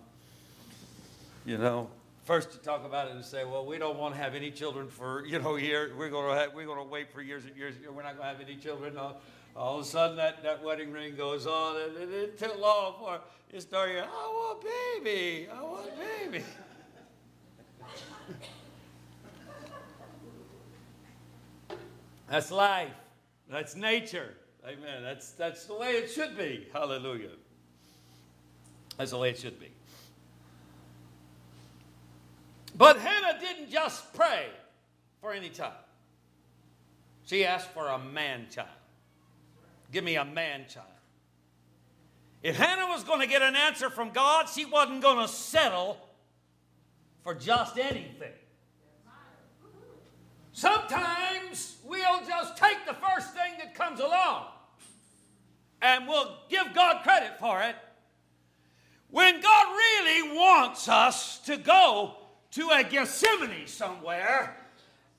You 1.45 1.59
know, 1.59 1.91
first 2.23 2.53
you 2.53 2.59
talk 2.59 2.85
about 2.85 3.07
it 3.07 3.15
and 3.15 3.23
say, 3.25 3.45
well, 3.45 3.65
we 3.65 3.77
don't 3.77 3.97
want 3.97 4.15
to 4.15 4.21
have 4.21 4.35
any 4.35 4.51
children 4.51 4.87
for, 4.87 5.25
you 5.25 5.39
know, 5.39 5.55
years. 5.55 5.93
We're 5.95 6.09
going 6.09 6.33
to, 6.33 6.39
have, 6.41 6.53
we're 6.53 6.65
going 6.65 6.79
to 6.79 6.91
wait 6.91 7.11
for 7.11 7.21
years 7.21 7.45
and 7.45 7.55
years. 7.55 7.75
We're 7.83 8.03
not 8.03 8.17
going 8.17 8.29
to 8.29 8.37
have 8.37 8.41
any 8.41 8.57
children. 8.57 8.97
All, 8.97 9.21
all 9.55 9.79
of 9.79 9.85
a 9.85 9.87
sudden, 9.87 10.17
that, 10.17 10.43
that 10.43 10.63
wedding 10.63 10.91
ring 10.91 11.15
goes 11.15 11.45
on, 11.45 11.75
and 11.81 11.97
it 11.97 12.05
didn't 12.07 12.37
take 12.37 12.57
long 12.59 12.95
for 12.99 13.19
you 13.53 13.59
start 13.59 13.89
hearing, 13.89 14.05
I 14.05 14.27
want 14.27 14.63
a 14.63 14.99
baby. 14.99 15.47
I 15.53 15.61
want 15.61 15.87
a 15.87 16.29
baby. 16.29 16.45
That's 22.29 22.49
life. 22.49 22.93
That's 23.49 23.75
nature. 23.75 24.35
Amen. 24.65 25.03
That's, 25.03 25.31
that's 25.31 25.65
the 25.65 25.75
way 25.75 25.97
it 25.97 26.09
should 26.09 26.37
be. 26.37 26.67
Hallelujah. 26.71 27.31
That's 28.97 29.11
the 29.11 29.17
way 29.17 29.31
it 29.31 29.39
should 29.39 29.59
be. 29.59 29.73
But 32.75 32.97
Hannah 32.97 33.39
didn't 33.39 33.69
just 33.69 34.13
pray 34.13 34.47
for 35.19 35.33
any 35.33 35.49
child. 35.49 35.73
She 37.25 37.45
asked 37.45 37.69
for 37.69 37.87
a 37.87 37.99
man 37.99 38.47
child. 38.49 38.67
Give 39.91 40.03
me 40.03 40.15
a 40.15 40.25
man 40.25 40.65
child. 40.67 40.87
If 42.43 42.57
Hannah 42.57 42.87
was 42.87 43.03
going 43.03 43.19
to 43.19 43.27
get 43.27 43.41
an 43.41 43.55
answer 43.55 43.89
from 43.89 44.09
God, 44.11 44.47
she 44.49 44.65
wasn't 44.65 45.01
going 45.01 45.19
to 45.19 45.31
settle 45.31 45.97
for 47.23 47.35
just 47.35 47.77
anything. 47.77 48.33
Sometimes 50.53 51.77
we'll 51.85 52.25
just 52.27 52.57
take 52.57 52.85
the 52.87 52.95
first 52.95 53.33
thing 53.33 53.53
that 53.59 53.75
comes 53.75 53.99
along 53.99 54.47
and 55.81 56.07
we'll 56.07 56.35
give 56.49 56.73
God 56.73 57.03
credit 57.03 57.39
for 57.39 57.61
it. 57.61 57.75
When 59.09 59.41
God 59.41 59.65
really 59.67 60.35
wants 60.35 60.87
us 60.87 61.39
to 61.39 61.57
go 61.57 62.15
to 62.51 62.69
a 62.69 62.83
Gethsemane 62.83 63.67
somewhere 63.67 64.57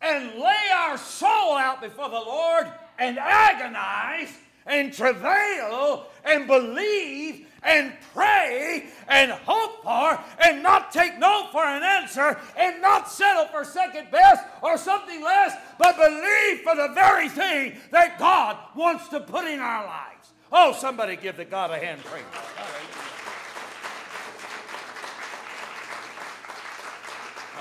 and 0.00 0.34
lay 0.38 0.70
our 0.74 0.98
soul 0.98 1.56
out 1.56 1.80
before 1.80 2.08
the 2.08 2.14
Lord 2.14 2.66
and 2.98 3.18
agonize 3.18 4.36
and 4.66 4.92
travail 4.92 6.06
and 6.24 6.46
believe 6.46 7.46
and 7.62 7.92
pray 8.12 8.86
and 9.08 9.30
hope 9.30 9.82
for 9.82 10.20
and 10.44 10.62
not 10.62 10.92
take 10.92 11.18
no 11.18 11.48
for 11.52 11.64
an 11.64 11.82
answer 11.82 12.38
and 12.56 12.80
not 12.82 13.10
settle 13.10 13.46
for 13.46 13.64
second 13.64 14.10
best 14.10 14.44
or 14.62 14.76
something 14.76 15.22
less, 15.22 15.54
but 15.78 15.96
believe 15.96 16.60
for 16.60 16.74
the 16.74 16.92
very 16.94 17.28
thing 17.28 17.74
that 17.90 18.18
God 18.18 18.56
wants 18.74 19.08
to 19.08 19.20
put 19.20 19.46
in 19.46 19.60
our 19.60 19.84
lives. 19.86 20.32
Oh, 20.50 20.72
somebody 20.72 21.16
give 21.16 21.36
the 21.36 21.44
God 21.44 21.70
a 21.70 21.78
hand 21.78 22.02
praise. 22.04 22.24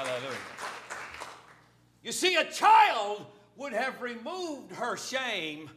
Hallelujah. 0.03 0.37
You 2.01 2.11
see, 2.11 2.35
a 2.35 2.45
child 2.45 3.23
would 3.55 3.71
have 3.71 4.01
removed 4.01 4.71
her 4.71 4.97
shame, 4.97 5.69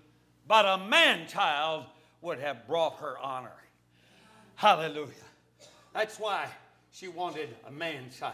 but 0.48 0.64
a 0.64 0.78
man 0.78 1.28
child 1.28 1.84
would 2.22 2.38
have 2.38 2.66
brought 2.66 3.00
her 3.00 3.18
honor. 3.18 3.52
Hallelujah. 4.54 5.10
That's 5.92 6.18
why 6.18 6.48
she 6.90 7.08
wanted 7.08 7.50
a 7.66 7.70
man 7.70 8.04
child. 8.18 8.32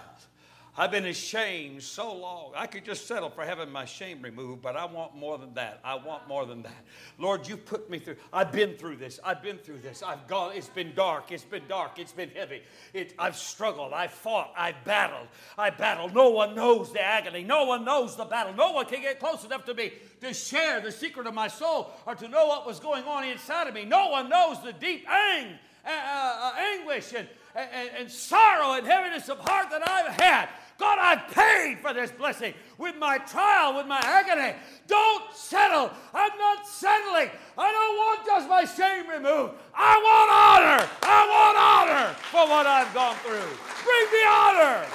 I've 0.81 0.91
been 0.91 1.05
ashamed 1.05 1.83
so 1.83 2.11
long. 2.11 2.53
I 2.57 2.67
could 2.67 2.87
just 2.87 3.07
settle 3.07 3.29
for 3.29 3.45
having 3.45 3.71
my 3.71 3.85
shame 3.85 4.23
removed, 4.23 4.63
but 4.63 4.77
I 4.77 4.87
want 4.87 5.15
more 5.15 5.37
than 5.37 5.53
that. 5.53 5.79
I 5.85 5.97
want 5.97 6.27
more 6.27 6.47
than 6.47 6.63
that. 6.63 6.85
Lord, 7.19 7.47
you 7.47 7.59
put 7.59 7.91
me 7.91 7.99
through. 7.99 8.17
I've 8.33 8.51
been 8.51 8.79
through 8.79 8.97
this. 8.97 9.21
I've 9.23 9.43
been 9.43 9.59
through 9.59 9.81
this. 9.81 10.03
I've 10.03 10.27
gone. 10.27 10.53
It's 10.55 10.71
been 10.71 10.95
dark. 10.95 11.33
It's 11.33 11.45
been 11.45 11.65
dark. 11.69 11.99
It's 11.99 12.13
been 12.13 12.31
heavy. 12.31 12.63
It, 12.95 13.13
I've 13.19 13.37
struggled. 13.37 13.93
I've 13.93 14.11
fought. 14.11 14.55
I've 14.57 14.83
battled. 14.87 15.29
I 15.59 15.69
battled. 15.69 16.15
No 16.15 16.31
one 16.31 16.55
knows 16.55 16.95
the 16.95 17.03
agony. 17.03 17.45
No 17.45 17.67
one 17.67 17.85
knows 17.85 18.17
the 18.17 18.25
battle. 18.25 18.55
No 18.55 18.73
one 18.73 18.87
can 18.87 19.03
get 19.03 19.21
close 19.21 19.45
enough 19.45 19.67
to 19.67 19.75
me 19.75 19.93
to 20.23 20.33
share 20.33 20.81
the 20.81 20.91
secret 20.91 21.27
of 21.27 21.35
my 21.35 21.49
soul 21.49 21.91
or 22.07 22.15
to 22.15 22.27
know 22.27 22.47
what 22.47 22.67
was 22.67 22.81
going 22.81 23.05
on 23.05 23.25
inside 23.25 23.67
of 23.67 23.75
me. 23.75 23.85
No 23.85 24.09
one 24.09 24.31
knows 24.31 24.63
the 24.63 24.73
deep 24.73 25.07
ang, 25.11 25.59
uh, 25.85 25.91
uh, 25.91 26.53
anguish 26.59 27.13
and, 27.15 27.29
and, 27.55 27.91
and 27.99 28.11
sorrow 28.11 28.79
and 28.79 28.87
heaviness 28.87 29.29
of 29.29 29.41
heart 29.41 29.69
that 29.69 29.87
I've 29.87 30.19
had. 30.19 30.49
God, 30.81 30.99
I've 30.99 31.29
paid 31.35 31.79
for 31.83 31.93
this 31.93 32.11
blessing 32.11 32.55
with 32.79 32.97
my 32.97 33.19
trial, 33.19 33.77
with 33.77 33.87
my 33.87 34.01
agony. 34.03 34.57
Don't 34.87 35.25
settle. 35.35 35.91
I'm 36.15 36.39
not 36.39 36.67
settling. 36.67 37.29
I 37.59 37.71
don't 37.71 37.97
want 37.99 38.25
just 38.25 38.49
my 38.49 38.65
shame 38.65 39.07
removed. 39.07 39.53
I 39.75 39.99
want 39.99 40.31
honor. 40.33 40.89
I 41.03 41.29
want 41.29 41.59
honor 41.59 42.15
for 42.15 42.49
what 42.49 42.67
I've 42.67 42.95
gone 42.95 43.15
through. 43.17 43.59
Bring 43.85 44.11
me 44.11 44.25
honor. 44.27 44.87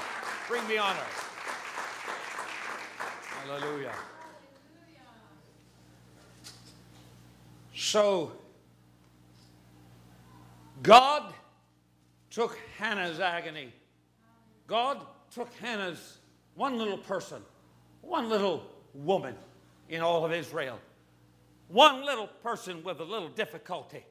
Bring 0.48 0.67
me 0.67 0.78
honor. 0.78 1.06
Hallelujah. 3.45 3.93
So, 7.76 8.32
God 10.82 11.32
took 12.32 12.58
Hannah's 12.80 13.19
agony. 13.19 13.71
God 14.65 15.06
took 15.36 15.54
Hannah's 15.56 16.17
one 16.56 16.78
little 16.78 16.98
person, 16.98 17.41
one 18.02 18.30
little 18.30 18.63
woman 18.93 19.36
in 19.89 20.02
all 20.02 20.26
of 20.26 20.32
Israel, 20.32 20.80
one 21.67 22.06
little 22.06 22.28
person 22.41 22.82
with 22.84 23.02
a 23.02 23.04
little 23.04 23.28
difficulty 23.28 24.06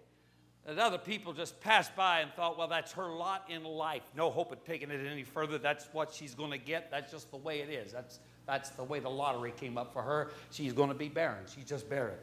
that 0.66 0.78
other 0.78 0.98
people 0.98 1.32
just 1.32 1.58
passed 1.60 1.94
by 1.96 2.20
and 2.20 2.30
thought, 2.32 2.56
well, 2.56 2.68
that's 2.68 2.92
her 2.92 3.08
lot 3.08 3.44
in 3.48 3.64
life. 3.64 4.02
No 4.16 4.30
hope 4.30 4.52
of 4.52 4.64
taking 4.64 4.90
it 4.90 5.06
any 5.06 5.22
further. 5.22 5.58
That's 5.58 5.88
what 5.92 6.12
she's 6.12 6.34
going 6.34 6.50
to 6.52 6.58
get. 6.58 6.90
That's 6.90 7.10
just 7.10 7.30
the 7.30 7.36
way 7.36 7.60
it 7.60 7.68
is. 7.68 7.92
That's, 7.92 8.18
that's 8.46 8.70
the 8.70 8.84
way 8.84 8.98
the 9.00 9.10
lottery 9.10 9.52
came 9.56 9.76
up 9.76 9.92
for 9.92 10.02
her. 10.02 10.30
She's 10.50 10.72
going 10.72 10.88
to 10.88 10.94
be 10.94 11.08
barren. 11.08 11.44
She's 11.54 11.64
just 11.64 11.88
barren. 11.88 12.16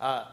Uh, 0.00 0.24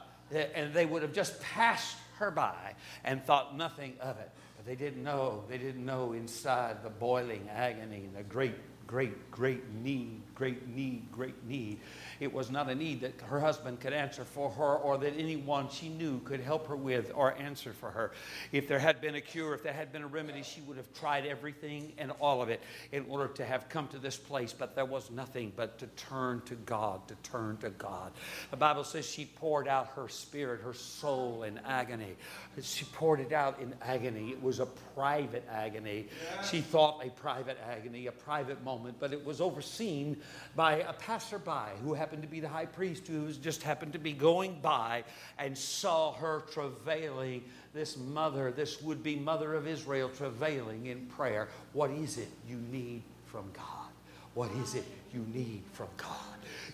and 0.55 0.73
they 0.73 0.85
would 0.85 1.01
have 1.03 1.13
just 1.13 1.41
passed 1.41 1.97
her 2.17 2.31
by 2.31 2.73
and 3.03 3.23
thought 3.23 3.55
nothing 3.55 3.95
of 4.01 4.17
it. 4.19 4.29
They 4.65 4.75
didn't 4.75 5.03
know. 5.03 5.43
They 5.49 5.57
didn't 5.57 5.85
know 5.85 6.13
inside 6.13 6.83
the 6.83 6.89
boiling 6.89 7.49
agony 7.49 8.05
and 8.05 8.15
the 8.15 8.23
great, 8.23 8.55
great, 8.87 9.29
great 9.29 9.73
need, 9.73 10.21
great 10.35 10.67
need, 10.67 11.11
great 11.11 11.43
need 11.45 11.79
it 12.23 12.33
was 12.33 12.49
not 12.49 12.69
a 12.69 12.75
need 12.75 13.01
that 13.01 13.19
her 13.27 13.39
husband 13.39 13.79
could 13.79 13.93
answer 13.93 14.23
for 14.23 14.49
her 14.51 14.75
or 14.75 14.97
that 14.97 15.13
anyone 15.17 15.69
she 15.69 15.89
knew 15.89 16.19
could 16.19 16.39
help 16.39 16.67
her 16.67 16.75
with 16.75 17.11
or 17.13 17.37
answer 17.37 17.73
for 17.73 17.91
her. 17.91 18.11
If 18.51 18.67
there 18.67 18.79
had 18.79 19.01
been 19.01 19.15
a 19.15 19.21
cure, 19.21 19.53
if 19.53 19.63
there 19.63 19.73
had 19.73 19.91
been 19.91 20.03
a 20.03 20.07
remedy, 20.07 20.43
she 20.43 20.61
would 20.61 20.77
have 20.77 20.91
tried 20.93 21.25
everything 21.25 21.91
and 21.97 22.11
all 22.19 22.41
of 22.41 22.49
it 22.49 22.61
in 22.91 23.05
order 23.09 23.27
to 23.33 23.45
have 23.45 23.67
come 23.67 23.87
to 23.89 23.97
this 23.97 24.15
place. 24.15 24.53
But 24.53 24.75
there 24.75 24.85
was 24.85 25.11
nothing 25.11 25.51
but 25.55 25.79
to 25.79 25.87
turn 25.87 26.41
to 26.45 26.55
God, 26.55 27.07
to 27.07 27.15
turn 27.23 27.57
to 27.57 27.69
God. 27.71 28.13
The 28.51 28.57
Bible 28.57 28.83
says 28.83 29.05
she 29.05 29.25
poured 29.25 29.67
out 29.67 29.87
her 29.95 30.07
spirit, 30.07 30.61
her 30.61 30.73
soul 30.73 31.43
in 31.43 31.57
agony. 31.65 32.15
She 32.61 32.85
poured 32.85 33.19
it 33.19 33.33
out 33.33 33.59
in 33.59 33.73
agony. 33.81 34.29
It 34.29 34.41
was 34.41 34.59
a 34.59 34.67
private 34.95 35.45
agony. 35.51 36.07
She 36.49 36.61
thought 36.61 37.05
a 37.05 37.09
private 37.09 37.57
agony, 37.69 38.07
a 38.07 38.11
private 38.11 38.63
moment, 38.63 38.97
but 38.99 39.11
it 39.11 39.25
was 39.25 39.41
overseen 39.41 40.21
by 40.55 40.77
a 40.81 40.93
passerby 40.93 41.71
who 41.83 41.93
happened 41.93 42.21
to 42.21 42.27
be 42.27 42.39
the 42.39 42.47
high 42.47 42.65
priest 42.65 43.07
who 43.07 43.31
just 43.33 43.63
happened 43.63 43.93
to 43.93 43.99
be 43.99 44.13
going 44.13 44.59
by 44.61 45.03
and 45.39 45.57
saw 45.57 46.13
her 46.13 46.43
travailing, 46.51 47.43
this 47.73 47.97
mother, 47.97 48.51
this 48.51 48.81
would 48.81 49.01
be 49.01 49.15
mother 49.15 49.55
of 49.55 49.67
Israel, 49.67 50.09
travailing 50.09 50.87
in 50.87 51.05
prayer. 51.07 51.47
What 51.73 51.91
is 51.91 52.17
it 52.17 52.29
you 52.47 52.57
need 52.71 53.01
from 53.25 53.51
God? 53.53 53.89
What 54.33 54.51
is 54.63 54.75
it 54.75 54.85
you 55.13 55.25
need 55.33 55.63
from 55.73 55.87
God? 55.97 56.09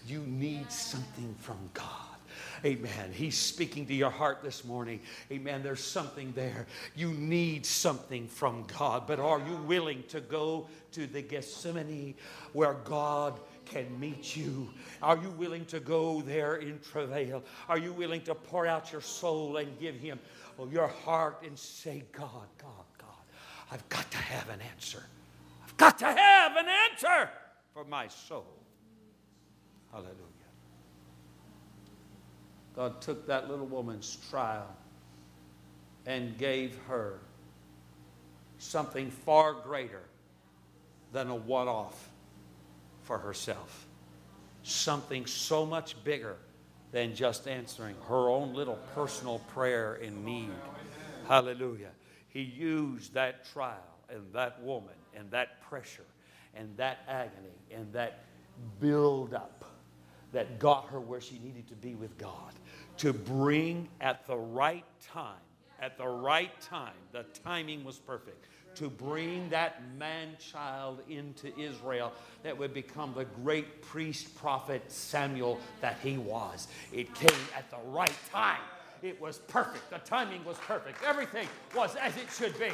You 0.07 0.19
need 0.21 0.71
something 0.71 1.35
from 1.39 1.57
God. 1.73 2.08
Amen. 2.65 3.11
He's 3.13 3.37
speaking 3.37 3.85
to 3.87 3.93
your 3.93 4.09
heart 4.09 4.43
this 4.43 4.65
morning. 4.65 4.99
Amen. 5.31 5.63
There's 5.63 5.83
something 5.83 6.33
there. 6.33 6.67
You 6.95 7.11
need 7.11 7.65
something 7.65 8.27
from 8.27 8.65
God. 8.77 9.07
But 9.07 9.19
are 9.19 9.39
you 9.39 9.55
willing 9.57 10.03
to 10.09 10.19
go 10.19 10.67
to 10.91 11.07
the 11.07 11.21
Gethsemane 11.21 12.15
where 12.53 12.73
God 12.73 13.39
can 13.69 13.99
meet 13.99 14.35
you. 14.35 14.67
Are 15.01 15.17
you 15.17 15.29
willing 15.31 15.65
to 15.65 15.79
go 15.79 16.21
there 16.21 16.55
in 16.55 16.79
travail? 16.79 17.43
Are 17.67 17.77
you 17.77 17.93
willing 17.93 18.21
to 18.21 18.35
pour 18.35 18.65
out 18.65 18.91
your 18.91 19.01
soul 19.01 19.57
and 19.57 19.79
give 19.79 19.95
Him 19.95 20.19
oh, 20.57 20.67
your 20.67 20.87
heart 20.87 21.43
and 21.45 21.57
say, 21.57 22.03
God, 22.11 22.47
God, 22.57 22.85
God, 22.97 23.09
I've 23.71 23.87
got 23.89 24.09
to 24.11 24.17
have 24.17 24.49
an 24.49 24.59
answer. 24.73 25.03
I've 25.63 25.77
got 25.77 25.99
to 25.99 26.05
have 26.05 26.55
an 26.57 26.65
answer 26.91 27.29
for 27.73 27.85
my 27.85 28.07
soul. 28.07 28.45
Hallelujah. 29.91 30.38
God 32.79 33.01
took 33.01 33.27
that 33.27 33.49
little 33.49 33.65
woman's 33.65 34.17
trial 34.29 34.73
and 36.05 36.37
gave 36.37 36.77
her 36.87 37.19
something 38.57 39.11
far 39.11 39.51
greater 39.51 40.03
than 41.11 41.29
a 41.29 41.35
one 41.35 41.67
off 41.67 42.07
for 43.01 43.17
herself. 43.17 43.85
Something 44.63 45.25
so 45.25 45.65
much 45.65 46.01
bigger 46.05 46.37
than 46.93 47.15
just 47.15 47.49
answering 47.49 47.97
her 48.07 48.29
own 48.29 48.53
little 48.53 48.79
personal 48.95 49.39
prayer 49.53 49.95
in 49.95 50.23
need. 50.23 50.53
Hallelujah. 51.27 51.91
He 52.29 52.43
used 52.43 53.13
that 53.13 53.43
trial 53.51 53.75
and 54.09 54.21
that 54.31 54.63
woman 54.63 54.95
and 55.13 55.29
that 55.31 55.61
pressure 55.63 56.05
and 56.55 56.69
that 56.77 56.99
agony 57.09 57.59
and 57.75 57.91
that 57.91 58.23
build 58.79 59.33
up 59.33 59.65
that 60.31 60.59
got 60.59 60.87
her 60.89 61.01
where 61.01 61.19
she 61.19 61.39
needed 61.39 61.67
to 61.67 61.75
be 61.75 61.95
with 61.95 62.17
God 62.17 62.53
to 62.99 63.13
bring 63.13 63.87
at 64.01 64.27
the 64.27 64.37
right 64.37 64.83
time, 65.13 65.41
at 65.81 65.97
the 65.97 66.07
right 66.07 66.51
time, 66.61 66.93
the 67.13 67.23
timing 67.43 67.83
was 67.85 67.97
perfect, 67.97 68.45
to 68.75 68.89
bring 68.89 69.49
that 69.49 69.81
man 69.97 70.35
child 70.37 70.99
into 71.09 71.57
Israel 71.57 72.11
that 72.43 72.57
would 72.57 72.73
become 72.73 73.13
the 73.15 73.23
great 73.25 73.81
priest 73.81 74.35
prophet 74.35 74.83
Samuel 74.91 75.59
that 75.79 75.97
he 76.03 76.17
was. 76.17 76.67
It 76.91 77.13
came 77.15 77.39
at 77.57 77.69
the 77.71 77.89
right 77.89 78.13
time. 78.31 78.59
It 79.01 79.19
was 79.21 79.37
perfect. 79.37 79.89
The 79.89 79.99
timing 79.99 80.43
was 80.43 80.57
perfect. 80.57 81.01
Everything 81.03 81.47
was 81.73 81.95
as 81.95 82.15
it 82.17 82.27
should 82.29 82.59
be. 82.59 82.69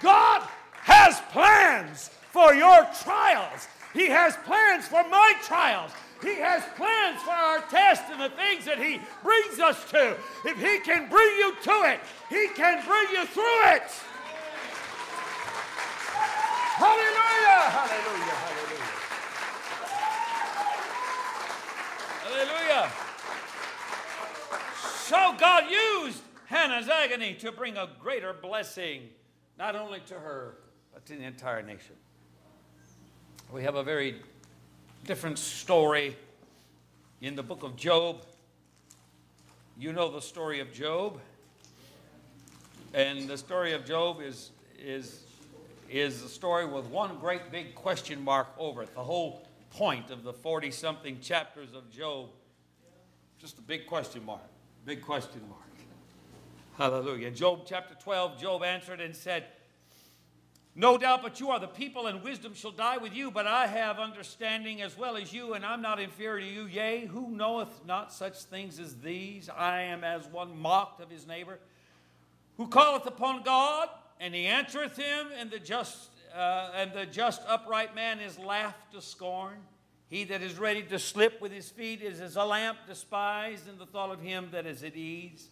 God 0.00 0.42
has 0.72 1.20
plans 1.32 2.08
for 2.30 2.54
your 2.54 2.88
trials. 3.02 3.68
He 3.92 4.08
has 4.08 4.36
plans 4.44 4.88
for 4.88 5.06
my 5.08 5.34
trials. 5.42 5.90
He 6.22 6.34
has 6.36 6.62
plans 6.76 7.22
for 7.22 7.30
our 7.30 7.60
test 7.62 8.04
and 8.10 8.20
the 8.20 8.30
things 8.30 8.64
that 8.64 8.78
He 8.78 9.00
brings 9.22 9.60
us 9.60 9.84
to. 9.90 10.16
If 10.44 10.58
He 10.58 10.78
can 10.80 11.08
bring 11.08 11.36
you 11.36 11.54
to 11.62 11.82
it, 11.90 12.00
He 12.30 12.48
can 12.54 12.84
bring 12.86 13.08
you 13.12 13.26
through 13.26 13.68
it. 13.74 13.90
Hallelujah! 16.76 17.62
Hallelujah! 17.72 18.36
Hallelujah! 18.44 18.86
Hallelujah! 22.24 22.90
So 25.06 25.34
God 25.38 25.70
used 25.70 26.22
Hannah's 26.46 26.88
agony 26.88 27.34
to 27.34 27.52
bring 27.52 27.76
a 27.76 27.88
greater 28.00 28.32
blessing, 28.32 29.08
not 29.58 29.76
only 29.76 30.00
to 30.06 30.14
her, 30.14 30.58
but 30.92 31.06
to 31.06 31.14
the 31.14 31.24
entire 31.24 31.62
nation. 31.62 31.94
We 33.52 33.62
have 33.62 33.76
a 33.76 33.82
very 33.82 34.20
different 35.06 35.38
story 35.38 36.16
in 37.20 37.36
the 37.36 37.42
book 37.42 37.62
of 37.62 37.76
Job. 37.76 38.26
You 39.78 39.92
know 39.92 40.10
the 40.10 40.20
story 40.20 40.58
of 40.58 40.72
Job. 40.72 41.20
And 42.92 43.28
the 43.28 43.38
story 43.38 43.72
of 43.72 43.84
Job 43.84 44.20
is, 44.20 44.50
is, 44.76 45.22
is 45.88 46.24
a 46.24 46.28
story 46.28 46.66
with 46.66 46.86
one 46.86 47.18
great 47.20 47.52
big 47.52 47.76
question 47.76 48.22
mark 48.24 48.48
over 48.58 48.82
it. 48.82 48.92
The 48.94 49.04
whole 49.04 49.46
point 49.70 50.10
of 50.10 50.24
the 50.24 50.32
40 50.32 50.72
something 50.72 51.20
chapters 51.20 51.72
of 51.72 51.88
Job, 51.90 52.30
just 53.38 53.58
a 53.58 53.62
big 53.62 53.86
question 53.86 54.24
mark. 54.24 54.40
Big 54.84 55.02
question 55.02 55.40
mark. 55.48 55.62
Hallelujah. 56.78 57.30
Job 57.30 57.62
chapter 57.64 57.94
12, 58.02 58.40
Job 58.40 58.64
answered 58.64 59.00
and 59.00 59.14
said, 59.14 59.44
no 60.78 60.98
doubt, 60.98 61.22
but 61.22 61.40
you 61.40 61.48
are 61.48 61.58
the 61.58 61.66
people, 61.66 62.06
and 62.06 62.22
wisdom 62.22 62.52
shall 62.52 62.70
die 62.70 62.98
with 62.98 63.16
you. 63.16 63.30
But 63.30 63.46
I 63.46 63.66
have 63.66 63.98
understanding 63.98 64.82
as 64.82 64.96
well 64.96 65.16
as 65.16 65.32
you, 65.32 65.54
and 65.54 65.64
I'm 65.64 65.80
not 65.80 65.98
inferior 65.98 66.46
to 66.46 66.46
you. 66.46 66.66
Yea, 66.66 67.06
who 67.06 67.30
knoweth 67.30 67.86
not 67.86 68.12
such 68.12 68.42
things 68.42 68.78
as 68.78 68.94
these? 68.96 69.48
I 69.48 69.80
am 69.82 70.04
as 70.04 70.26
one 70.26 70.58
mocked 70.58 71.00
of 71.00 71.10
his 71.10 71.26
neighbor, 71.26 71.58
who 72.58 72.68
calleth 72.68 73.06
upon 73.06 73.42
God, 73.42 73.88
and 74.20 74.34
he 74.34 74.44
answereth 74.44 74.98
him, 74.98 75.28
and 75.38 75.50
the 75.50 75.58
just 75.58 76.10
uh, 76.36 76.70
and 76.74 76.92
the 76.92 77.06
just 77.06 77.40
upright 77.48 77.94
man 77.94 78.20
is 78.20 78.38
laughed 78.38 78.92
to 78.92 79.00
scorn. 79.00 79.56
He 80.08 80.24
that 80.24 80.42
is 80.42 80.58
ready 80.58 80.82
to 80.82 80.98
slip 80.98 81.40
with 81.40 81.52
his 81.52 81.70
feet 81.70 82.02
is 82.02 82.20
as 82.20 82.36
a 82.36 82.44
lamp 82.44 82.78
despised 82.86 83.66
in 83.66 83.78
the 83.78 83.86
thought 83.86 84.10
of 84.10 84.20
him 84.20 84.48
that 84.52 84.66
is 84.66 84.84
at 84.84 84.94
ease. 84.94 85.48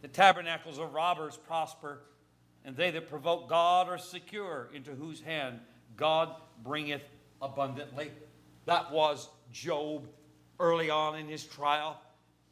The 0.00 0.08
tabernacles 0.08 0.78
of 0.78 0.94
robbers 0.94 1.36
prosper 1.36 2.02
and 2.64 2.76
they 2.76 2.90
that 2.90 3.08
provoke 3.08 3.48
God 3.48 3.88
are 3.88 3.98
secure, 3.98 4.68
into 4.74 4.92
whose 4.92 5.20
hand 5.20 5.60
God 5.96 6.34
bringeth 6.62 7.02
abundantly. 7.40 8.10
That 8.66 8.92
was 8.92 9.28
Job 9.52 10.06
early 10.58 10.90
on 10.90 11.18
in 11.18 11.26
his 11.26 11.44
trial, 11.44 12.00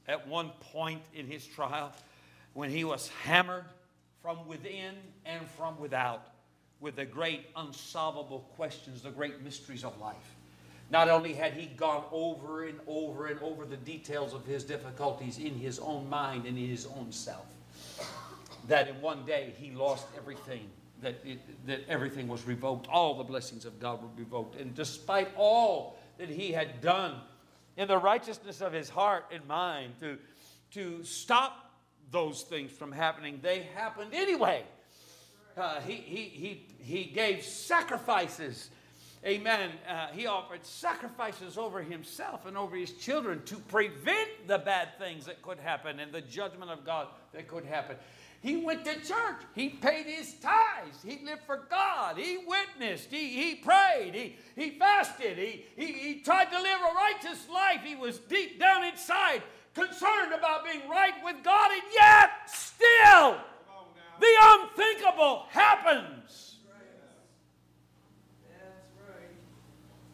at 0.06 0.26
one 0.26 0.50
point 0.72 1.02
in 1.14 1.26
his 1.26 1.46
trial, 1.46 1.92
when 2.54 2.70
he 2.70 2.84
was 2.84 3.08
hammered 3.22 3.66
from 4.22 4.46
within 4.48 4.94
and 5.24 5.46
from 5.56 5.78
without 5.78 6.28
with 6.80 6.96
the 6.96 7.04
great 7.04 7.46
unsolvable 7.56 8.40
questions, 8.56 9.02
the 9.02 9.10
great 9.10 9.42
mysteries 9.42 9.84
of 9.84 9.98
life. 10.00 10.36
Not 10.90 11.10
only 11.10 11.34
had 11.34 11.52
he 11.52 11.66
gone 11.66 12.04
over 12.10 12.66
and 12.66 12.78
over 12.86 13.26
and 13.26 13.40
over 13.42 13.66
the 13.66 13.76
details 13.76 14.32
of 14.32 14.46
his 14.46 14.64
difficulties 14.64 15.38
in 15.38 15.54
his 15.54 15.78
own 15.78 16.08
mind 16.08 16.46
and 16.46 16.56
in 16.56 16.68
his 16.68 16.86
own 16.86 17.08
self, 17.10 17.46
that 18.68 18.88
in 18.88 19.00
one 19.00 19.24
day 19.24 19.52
he 19.58 19.70
lost 19.70 20.06
everything, 20.16 20.68
that, 21.02 21.16
it, 21.24 21.40
that 21.66 21.80
everything 21.88 22.28
was 22.28 22.46
revoked, 22.46 22.86
all 22.88 23.14
the 23.14 23.24
blessings 23.24 23.64
of 23.64 23.80
God 23.80 24.02
were 24.02 24.08
revoked. 24.16 24.60
And 24.60 24.74
despite 24.74 25.28
all 25.36 25.98
that 26.18 26.28
he 26.28 26.52
had 26.52 26.80
done 26.80 27.16
in 27.76 27.88
the 27.88 27.98
righteousness 27.98 28.60
of 28.60 28.72
his 28.72 28.88
heart 28.88 29.26
and 29.32 29.46
mind 29.46 29.94
to, 30.00 30.18
to 30.72 31.02
stop 31.04 31.72
those 32.10 32.42
things 32.42 32.70
from 32.70 32.92
happening, 32.92 33.40
they 33.42 33.66
happened 33.74 34.12
anyway. 34.12 34.64
Uh, 35.56 35.80
he, 35.80 35.94
he, 35.94 36.22
he, 36.24 36.66
he 36.78 37.04
gave 37.04 37.42
sacrifices. 37.42 38.70
Amen. 39.26 39.70
Uh, 39.88 40.06
he 40.12 40.26
offered 40.26 40.64
sacrifices 40.64 41.58
over 41.58 41.82
himself 41.82 42.46
and 42.46 42.56
over 42.56 42.76
his 42.76 42.92
children 42.92 43.42
to 43.46 43.56
prevent 43.56 44.28
the 44.46 44.58
bad 44.58 44.96
things 44.98 45.26
that 45.26 45.42
could 45.42 45.58
happen 45.58 45.98
and 45.98 46.12
the 46.12 46.20
judgment 46.20 46.70
of 46.70 46.84
God 46.84 47.08
that 47.32 47.48
could 47.48 47.64
happen. 47.64 47.96
He 48.40 48.56
went 48.56 48.84
to 48.84 48.94
church. 48.94 49.42
He 49.54 49.68
paid 49.70 50.06
his 50.06 50.34
tithes. 50.34 51.02
He 51.04 51.24
lived 51.24 51.42
for 51.44 51.66
God. 51.68 52.16
He 52.18 52.38
witnessed. 52.46 53.10
He, 53.10 53.30
he 53.30 53.54
prayed. 53.56 54.14
He, 54.14 54.36
he 54.54 54.78
fasted. 54.78 55.36
He, 55.36 55.64
he, 55.76 55.92
he 55.92 56.20
tried 56.20 56.50
to 56.52 56.56
live 56.56 56.78
a 56.80 56.94
righteous 56.94 57.48
life. 57.52 57.80
He 57.82 57.96
was 57.96 58.18
deep 58.18 58.60
down 58.60 58.84
inside 58.84 59.42
concerned 59.74 60.32
about 60.32 60.64
being 60.64 60.88
right 60.88 61.14
with 61.24 61.36
God, 61.44 61.70
and 61.70 61.82
yet 61.92 62.30
still 62.46 63.38
the 64.20 64.34
unthinkable 64.42 65.46
happens. 65.50 66.56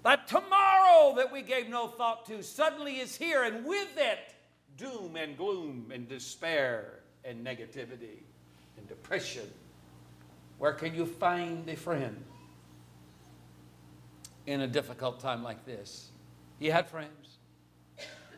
That 0.03 0.29
tomorrow 0.29 1.15
that 1.17 1.33
we 1.33 1.41
gave 1.41 1.71
no 1.71 1.89
thought 1.89 2.27
to 2.27 2.43
suddenly 2.43 2.99
is 2.99 3.17
here, 3.17 3.45
and 3.45 3.65
with 3.65 3.97
it, 3.97 4.35
doom 4.77 5.17
and 5.17 5.35
gloom 5.35 5.91
and 5.95 6.07
despair 6.07 7.04
and 7.25 7.45
negativity 7.45 8.23
and 8.77 8.89
depression. 8.89 9.49
Where 10.59 10.73
can 10.73 10.95
you 10.95 11.07
find 11.07 11.69
a 11.69 11.77
friend 11.77 12.23
in 14.47 14.61
a 14.61 14.67
difficult 14.67 15.21
time 15.21 15.43
like 15.43 15.65
this? 15.65 16.11
He 16.59 16.67
had 16.67 16.89
friends. 16.89 17.39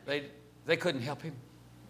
They, 0.06 0.26
they 0.64 0.76
couldn't 0.76 1.02
help 1.02 1.22
him. 1.22 1.34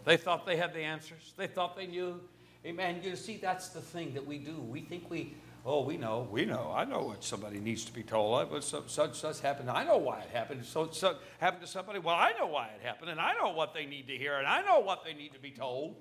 They 0.04 0.16
thought 0.16 0.46
they 0.46 0.56
had 0.56 0.72
the 0.72 0.80
answers. 0.80 1.34
They 1.36 1.46
thought 1.46 1.76
they 1.76 1.86
knew. 1.86 2.20
Amen. 2.64 3.00
You 3.02 3.14
see, 3.16 3.36
that's 3.36 3.68
the 3.68 3.80
thing 3.80 4.14
that 4.14 4.26
we 4.26 4.38
do. 4.38 4.58
We 4.60 4.80
think 4.80 5.10
we, 5.10 5.34
oh, 5.64 5.82
we 5.82 5.96
know, 5.96 6.26
we 6.30 6.44
know. 6.44 6.72
I 6.74 6.84
know 6.84 7.02
what 7.02 7.22
somebody 7.22 7.58
needs 7.58 7.84
to 7.84 7.92
be 7.92 8.02
told. 8.02 8.50
But 8.50 8.64
such, 8.64 8.88
such, 8.88 9.14
such 9.18 9.40
happened. 9.40 9.70
I 9.70 9.84
know 9.84 9.98
why 9.98 10.20
it 10.20 10.30
happened. 10.30 10.64
So, 10.64 10.88
so 10.90 11.16
happened 11.38 11.62
to 11.62 11.68
somebody. 11.68 11.98
Well, 11.98 12.14
I 12.14 12.32
know 12.38 12.46
why 12.46 12.68
it 12.68 12.84
happened, 12.84 13.10
and 13.10 13.20
I 13.20 13.34
know 13.34 13.50
what 13.52 13.74
they 13.74 13.86
need 13.86 14.08
to 14.08 14.16
hear, 14.16 14.36
and 14.36 14.46
I 14.46 14.62
know 14.62 14.80
what 14.80 15.04
they 15.04 15.14
need 15.14 15.32
to 15.34 15.38
be 15.38 15.50
told. 15.50 15.96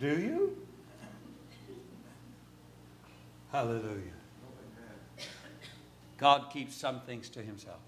Do 0.00 0.18
you? 0.18 0.56
Hallelujah. 3.52 4.00
God 6.16 6.46
keeps 6.50 6.74
some 6.74 7.00
things 7.02 7.28
to 7.30 7.42
himself. 7.42 7.80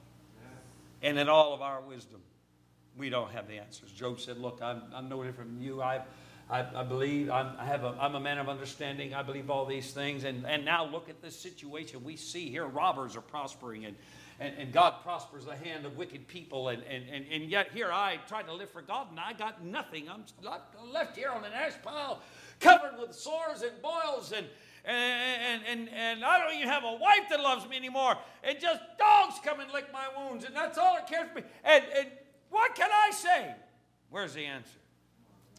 And 1.03 1.19
in 1.19 1.29
all 1.29 1.55
of 1.55 1.63
our 1.63 1.81
wisdom, 1.81 2.21
we 2.99 3.09
don't 3.09 3.33
have 3.33 3.49
the 3.49 3.55
answers. 3.55 3.91
Job 3.91 4.21
said, 4.21 4.37
Look, 4.37 4.61
I'm, 4.63 4.83
I'm 4.95 5.09
no 5.09 5.25
different 5.25 5.51
from 5.51 5.63
you. 5.63 5.81
I, 5.81 6.03
I, 6.51 6.67
I 6.75 6.83
believe 6.85 7.31
I'm, 7.31 7.55
I 7.59 7.65
have 7.65 7.85
a, 7.85 7.97
I'm 7.99 8.15
a 8.15 8.21
man 8.21 8.39
of 8.39 8.49
understanding. 8.49 9.15
I 9.15 9.23
believe 9.23 9.49
all 9.49 9.65
these 9.65 9.93
things. 9.93 10.25
And, 10.25 10.47
and 10.47 10.67
now 10.67 10.85
look 10.85 11.09
at 11.09 11.23
this 11.23 11.39
situation 11.39 12.05
we 12.05 12.17
see 12.17 12.51
here. 12.51 12.67
Robbers 12.67 13.17
are 13.17 13.23
prospering, 13.23 13.87
and, 13.87 13.97
and, 14.41 14.55
and 14.59 14.73
God 14.73 15.03
prospers 15.03 15.45
the 15.45 15.57
hand 15.57 15.87
of 15.87 15.97
wicked 15.97 16.27
people. 16.29 16.69
And, 16.69 16.83
and, 16.85 17.05
and, 17.09 17.27
and 17.31 17.51
yet 17.51 17.71
here 17.73 17.91
I 17.93 18.19
tried 18.29 18.47
to 18.47 18.55
live 18.55 18.71
for 18.71 18.83
God, 18.83 19.09
and 19.11 19.21
I 19.21 19.33
got 19.33 19.65
nothing. 19.65 20.09
I'm 20.09 20.25
left 20.93 21.17
here 21.17 21.31
on 21.31 21.45
an 21.45 21.53
ash 21.53 21.75
pile 21.83 22.21
covered 22.61 22.99
with 22.99 23.15
sores 23.15 23.63
and 23.63 23.81
boils 23.83 24.33
and, 24.33 24.47
and, 24.85 25.63
and, 25.69 25.89
and 25.91 26.25
I 26.25 26.39
don't 26.39 26.55
even 26.55 26.69
have 26.69 26.85
a 26.85 26.95
wife 26.95 27.29
that 27.31 27.41
loves 27.41 27.69
me 27.69 27.77
anymore. 27.77 28.17
And 28.43 28.59
just 28.61 28.81
dogs 28.99 29.37
come 29.45 29.61
and 29.61 29.71
lick 29.73 29.93
my 29.93 30.07
wounds, 30.17 30.45
and 30.45 30.55
that's 30.55 30.79
all 30.79 30.95
that 30.95 31.09
cares 31.09 31.29
for 31.29 31.37
me. 31.37 31.43
And, 31.65 31.85
and 31.97 32.09
what 32.51 32.75
can 32.75 32.91
I 32.93 33.11
say? 33.13 33.55
Where's 34.11 34.35
the 34.35 34.45
answer? 34.45 34.79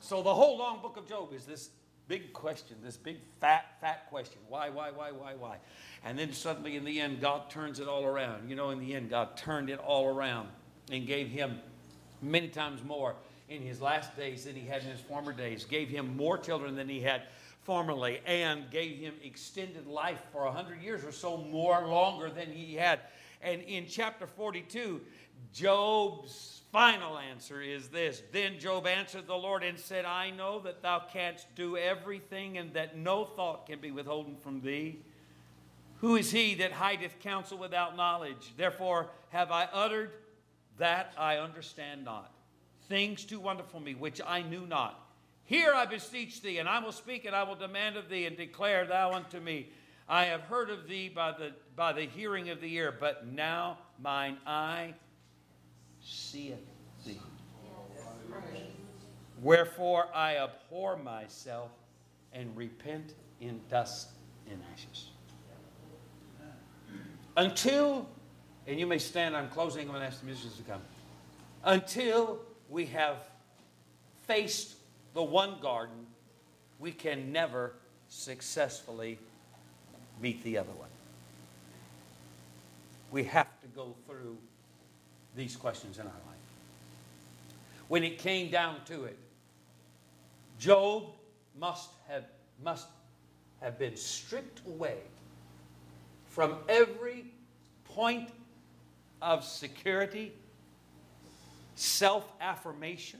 So 0.02 0.22
the 0.22 0.34
whole 0.34 0.58
long 0.58 0.82
book 0.82 0.98
of 0.98 1.08
Job 1.08 1.34
is 1.34 1.46
this 1.46 1.70
big 2.08 2.34
question, 2.34 2.78
this 2.84 2.98
big 2.98 3.18
fat, 3.40 3.66
fat 3.82 4.10
question. 4.10 4.40
Why, 4.48 4.70
why, 4.70 4.92
why, 4.92 5.12
why, 5.12 5.34
why? 5.36 5.58
And 6.04 6.18
then 6.18 6.34
suddenly 6.34 6.76
in 6.76 6.84
the 6.84 7.00
end, 7.00 7.22
God 7.22 7.50
turns 7.50 7.80
it 7.80 7.88
all 7.88 8.04
around. 8.04 8.50
You 8.50 8.56
know, 8.56 8.72
in 8.72 8.80
the 8.80 8.94
end, 8.94 9.10
God 9.10 9.38
turned 9.38 9.70
it 9.70 9.80
all 9.80 10.08
around 10.08 10.50
and 10.92 11.08
gave 11.08 11.30
him 11.30 11.60
many 12.22 12.50
times 12.50 12.84
more 12.84 13.16
in 13.50 13.62
his 13.62 13.82
last 13.82 14.16
days 14.16 14.46
than 14.46 14.56
he 14.56 14.68
had 14.68 14.82
in 14.84 14.90
his 14.90 15.02
former 15.02 15.34
days, 15.34 15.66
gave 15.66 15.90
him 15.90 16.16
more 16.18 16.38
children 16.38 16.76
than 16.76 16.90
he 16.90 17.02
had 17.02 17.24
formerly, 17.64 18.20
and 18.26 18.70
gave 18.72 18.98
him 18.98 19.14
extended 19.24 19.88
life 19.88 20.22
for 20.32 20.44
100 20.46 20.82
years 20.82 21.04
or 21.06 21.12
so 21.12 21.38
more 21.38 21.88
longer 21.88 22.30
than 22.30 22.52
he 22.52 22.76
had. 22.76 23.00
And 23.42 23.62
in 23.64 23.86
chapter 23.88 24.28
42, 24.28 25.02
Job's 25.54 26.62
final 26.72 27.18
answer 27.18 27.62
is 27.62 27.90
this 27.90 28.24
Then 28.32 28.60
Job 28.60 28.88
answered 28.88 29.28
the 29.28 29.36
Lord 29.36 29.64
and 29.64 29.80
said, 29.80 30.06
I 30.06 30.32
know 30.32 30.60
that 30.62 30.82
thou 30.82 31.00
canst 31.00 31.48
do 31.56 31.78
everything, 31.78 32.58
and 32.58 32.74
that 32.74 32.98
no 32.98 33.26
thought 33.26 33.68
can 33.68 33.80
be 33.80 33.92
withholden 33.92 34.36
from 34.38 34.62
thee. 34.62 35.00
Who 35.98 36.16
is 36.16 36.32
he 36.32 36.56
that 36.56 36.74
hideth 36.74 37.20
counsel 37.20 37.58
without 37.58 37.96
knowledge? 37.96 38.54
Therefore 38.58 39.10
have 39.30 39.52
I 39.52 39.66
uttered 39.66 40.12
that 40.78 41.14
I 41.18 41.38
understand 41.38 42.04
not 42.04 42.34
things 42.90 43.26
too 43.26 43.40
wonderful 43.40 43.80
for 43.80 43.84
me, 43.84 43.96
which 43.96 44.22
I 44.26 44.42
knew 44.42 44.66
not. 44.66 45.00
Here 45.46 45.74
I 45.74 45.86
beseech 45.86 46.42
thee, 46.42 46.60
and 46.60 46.70
I 46.70 46.80
will 46.80 46.92
speak, 46.92 47.26
and 47.26 47.36
I 47.36 47.44
will 47.44 47.56
demand 47.56 47.98
of 47.98 48.10
thee, 48.10 48.26
and 48.26 48.38
declare 48.38 48.86
thou 48.86 49.12
unto 49.12 49.40
me. 49.40 49.70
I 50.08 50.26
have 50.26 50.42
heard 50.42 50.70
of 50.70 50.88
thee 50.88 51.10
by 51.10 51.32
the, 51.32 51.54
by 51.76 51.94
the 51.94 52.06
hearing 52.06 52.50
of 52.50 52.62
the 52.62 52.74
ear, 52.74 52.94
but 52.98 53.28
now 53.28 53.80
mine 54.00 54.38
eye 54.46 54.94
seeth 56.04 56.56
thee. 57.06 57.20
Wherefore 59.42 60.08
I 60.14 60.38
abhor 60.38 60.98
myself 60.98 61.72
and 62.34 62.56
repent 62.56 63.14
in 63.40 63.62
dust 63.70 64.10
and 64.50 64.62
ashes. 64.74 65.10
Until, 67.36 68.08
and 68.68 68.80
you 68.80 68.86
may 68.86 69.00
stand, 69.00 69.36
I'm 69.36 69.50
closing, 69.50 69.84
I'm 69.84 69.88
going 69.88 70.02
to 70.02 70.08
ask 70.08 70.20
the 70.20 70.28
musicians 70.28 70.58
to 70.58 70.64
come. 70.64 70.82
Until 71.64 72.40
we 72.70 72.86
have 72.88 73.18
faced 74.28 74.76
the 75.14 75.24
one 75.24 75.56
garden, 75.62 76.06
we 76.80 76.92
can 76.92 77.32
never 77.32 77.74
successfully 78.08 79.18
meet 80.22 80.44
the 80.44 80.58
other 80.58 80.74
one. 80.74 80.90
We 83.12 83.24
have 83.26 83.48
to 83.62 83.68
go 83.68 83.96
through 84.08 84.38
these 85.36 85.56
questions 85.56 85.98
in 85.98 86.04
our 86.04 86.12
life. 86.12 86.34
When 87.88 88.04
it 88.04 88.20
came 88.20 88.50
down 88.50 88.78
to 88.86 89.06
it, 89.06 89.18
Job 90.60 91.08
must 91.60 91.90
have, 92.08 92.26
must 92.64 92.88
have 93.62 93.78
been 93.78 93.96
stripped 93.96 94.62
away 94.68 94.98
from 96.28 96.56
every 96.68 97.26
point 97.86 98.30
of 99.22 99.44
security 99.44 100.34
self 101.76 102.26
affirmation, 102.42 103.20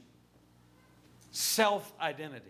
self 1.32 1.92
identity. 2.00 2.46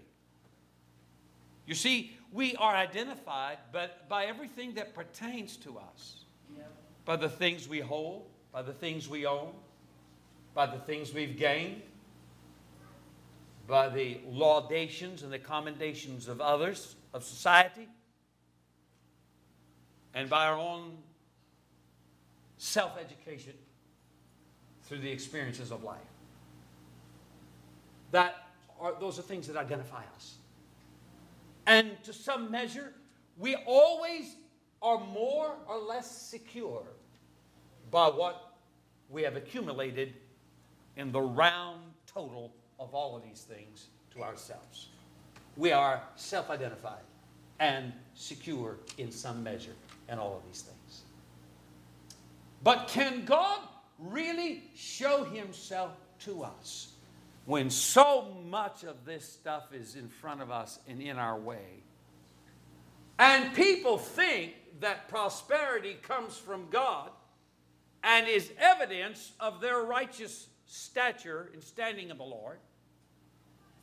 You 1.66 1.76
see, 1.76 2.18
we 2.32 2.56
are 2.58 2.76
identified 2.76 3.58
but 3.72 4.08
by 4.10 4.26
everything 4.26 4.74
that 4.76 4.94
pertains 4.94 5.56
to 5.58 5.78
us, 5.78 6.26
by 7.06 7.16
the 7.16 7.30
things 7.30 7.68
we 7.68 7.80
hold, 7.80 8.28
by 8.54 8.62
the 8.62 8.72
things 8.72 9.10
we 9.10 9.26
own, 9.26 9.50
by 10.54 10.68
the 10.68 10.78
things 10.78 11.12
we've 11.12 11.38
gained, 11.38 11.82
by 13.68 13.90
the 13.90 14.20
laudations 14.30 15.24
and 15.24 15.34
the 15.34 15.40
commendations 15.40 16.28
of 16.28 16.40
others, 16.40 16.96
of 17.14 17.24
society, 17.24 17.88
and 20.14 20.30
by 20.30 20.46
our 20.46 20.58
own 20.58 20.98
self 22.58 22.98
education 23.00 23.54
through 24.84 25.00
the 25.00 25.10
experiences 25.10 25.72
of 25.72 25.84
life. 25.84 25.98
That 28.12 28.36
are, 28.80 28.94
those 29.00 29.18
are 29.18 29.24
things 29.24 29.48
that 29.48 29.58
identify 29.58 30.04
us. 30.16 30.36
And 31.66 31.92
to 32.04 32.14
some 32.14 32.52
measure, 32.52 32.94
we 33.38 33.56
always 33.66 34.36
are 34.82 35.00
more 35.00 35.56
or 35.68 35.80
less 35.80 36.12
secure 36.12 36.84
by 37.94 38.08
what 38.08 38.56
we 39.08 39.22
have 39.22 39.36
accumulated 39.36 40.16
in 40.98 41.12
the 41.12 41.22
round 41.22 41.80
total 42.08 42.52
of 42.80 42.96
all 42.96 43.16
of 43.16 43.24
these 43.24 43.42
things 43.42 43.88
to 44.12 44.24
ourselves. 44.24 44.90
We 45.56 45.72
are 45.72 46.02
self 46.16 46.50
identified 46.50 47.04
and 47.60 47.94
secure 48.16 48.78
in 48.98 49.12
some 49.12 49.44
measure 49.44 49.76
in 50.10 50.18
all 50.18 50.36
of 50.36 50.44
these 50.48 50.64
things. 50.64 51.04
But 52.64 52.88
can 52.88 53.26
God 53.26 53.60
really 54.00 54.64
show 54.76 55.24
himself 55.24 55.92
to 56.22 56.44
us 56.44 56.94
when 57.46 57.70
so 57.70 58.36
much 58.50 58.84
of 58.84 59.06
this 59.06 59.24
stuff 59.24 59.72
is 59.72 59.96
in 59.96 60.08
front 60.08 60.42
of 60.42 60.50
us 60.50 60.80
and 60.88 61.00
in 61.00 61.18
our 61.20 61.38
way. 61.38 61.84
And 63.20 63.54
people 63.54 64.00
think 64.00 64.54
that 64.80 65.10
prosperity 65.10 65.98
comes 66.02 66.38
from 66.38 66.66
God 66.72 67.12
and 68.04 68.28
is 68.28 68.52
evidence 68.60 69.32
of 69.40 69.62
their 69.62 69.82
righteous 69.82 70.48
stature 70.66 71.50
and 71.54 71.64
standing 71.64 72.10
in 72.10 72.18
the 72.18 72.24
Lord. 72.24 72.60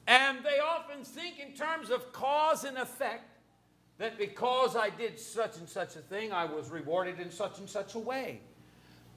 And 0.06 0.38
they 0.44 0.58
often 0.58 1.04
think 1.04 1.38
in 1.38 1.54
terms 1.54 1.90
of 1.90 2.12
cause 2.12 2.64
and 2.64 2.76
effect 2.76 3.38
that 3.98 4.18
because 4.18 4.76
I 4.76 4.90
did 4.90 5.18
such 5.18 5.58
and 5.58 5.68
such 5.68 5.96
a 5.96 6.00
thing, 6.00 6.32
I 6.32 6.44
was 6.44 6.70
rewarded 6.70 7.20
in 7.20 7.30
such 7.30 7.58
and 7.58 7.68
such 7.68 7.94
a 7.94 7.98
way. 7.98 8.40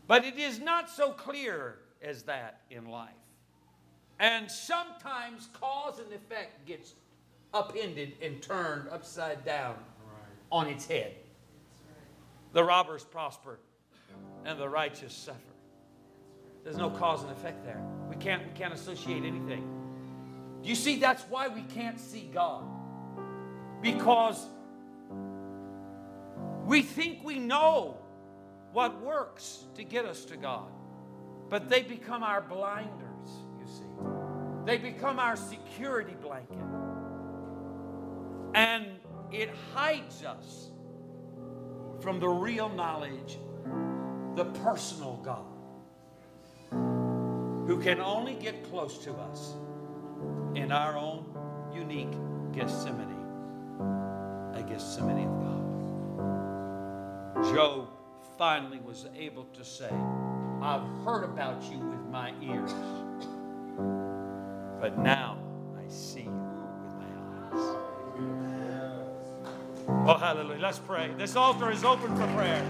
But 0.08 0.26
it 0.26 0.38
is 0.38 0.60
not 0.60 0.90
so 0.90 1.12
clear 1.12 1.80
as 2.02 2.24
that 2.24 2.62
in 2.70 2.86
life. 2.86 3.12
And 4.20 4.50
sometimes 4.52 5.50
cause 5.54 6.00
and 6.00 6.12
effect 6.14 6.66
gets 6.66 6.94
upended 7.54 8.14
and 8.22 8.42
turned 8.42 8.90
upside 8.90 9.44
down 9.46 9.76
on 10.52 10.68
its 10.68 10.86
head. 10.86 11.16
The 12.52 12.64
robbers 12.64 13.04
prosper 13.04 13.60
and 14.46 14.60
the 14.60 14.68
righteous 14.68 15.14
suffer. 15.14 15.40
There's 16.64 16.78
no 16.78 16.90
cause 16.90 17.24
and 17.24 17.32
effect 17.32 17.66
there. 17.66 17.82
We 18.10 18.16
can't, 18.16 18.46
we 18.46 18.54
can't 18.54 18.74
associate 18.74 19.24
anything. 19.24 19.68
You 20.64 20.76
see 20.76 20.98
that's 20.98 21.24
why 21.24 21.50
we 21.50 21.62
can't 21.64 22.00
see 22.00 22.30
God? 22.34 22.64
Because 23.82 24.46
we 26.66 26.82
think 26.82 27.24
we 27.24 27.38
know 27.38 27.98
what 28.72 29.02
works 29.02 29.66
to 29.76 29.84
get 29.84 30.06
us 30.06 30.24
to 30.26 30.38
God. 30.38 30.72
But 31.50 31.70
they 31.70 31.84
become 31.84 32.24
our 32.24 32.42
blinders, 32.42 33.30
you 33.60 33.68
see. 33.68 33.84
They 34.66 34.78
become 34.78 35.20
our 35.20 35.36
security 35.36 36.16
blanket. 36.22 36.58
And 38.56 38.86
it 39.32 39.50
hides 39.74 40.24
us 40.24 40.70
from 42.00 42.20
the 42.20 42.30
real 42.30 42.70
knowledge, 42.70 43.38
the 44.36 44.46
personal 44.46 45.20
God, 45.24 45.46
who 47.68 47.80
can 47.82 48.00
only 48.02 48.36
get 48.36 48.64
close 48.70 48.98
to 49.00 49.14
us 49.14 49.54
in 50.56 50.72
our 50.72 50.96
own 50.98 51.26
unique 51.74 52.12
Gethsemane, 52.52 53.26
a 54.54 54.64
Gethsemane 54.64 55.28
of 55.28 55.44
God. 55.44 55.64
Job 57.54 57.90
finally 58.38 58.80
was 58.80 59.06
able 59.16 59.46
to 59.46 59.64
say, 59.64 59.90
I've 60.62 60.86
heard 61.04 61.24
about 61.24 61.64
you 61.72 61.78
with 61.78 62.06
my 62.10 62.34
ears, 62.42 62.74
but 64.80 64.98
now 64.98 65.38
I 65.78 65.88
see 65.90 66.22
you 66.22 66.32
with 66.32 66.96
my 66.98 67.06
eyes. 67.52 67.76
Oh, 70.08 70.18
hallelujah. 70.18 70.60
Let's 70.60 70.80
pray. 70.80 71.12
This 71.18 71.36
altar 71.36 71.70
is 71.72 71.84
open 71.84 72.16
for 72.16 72.26
prayer. 72.34 72.64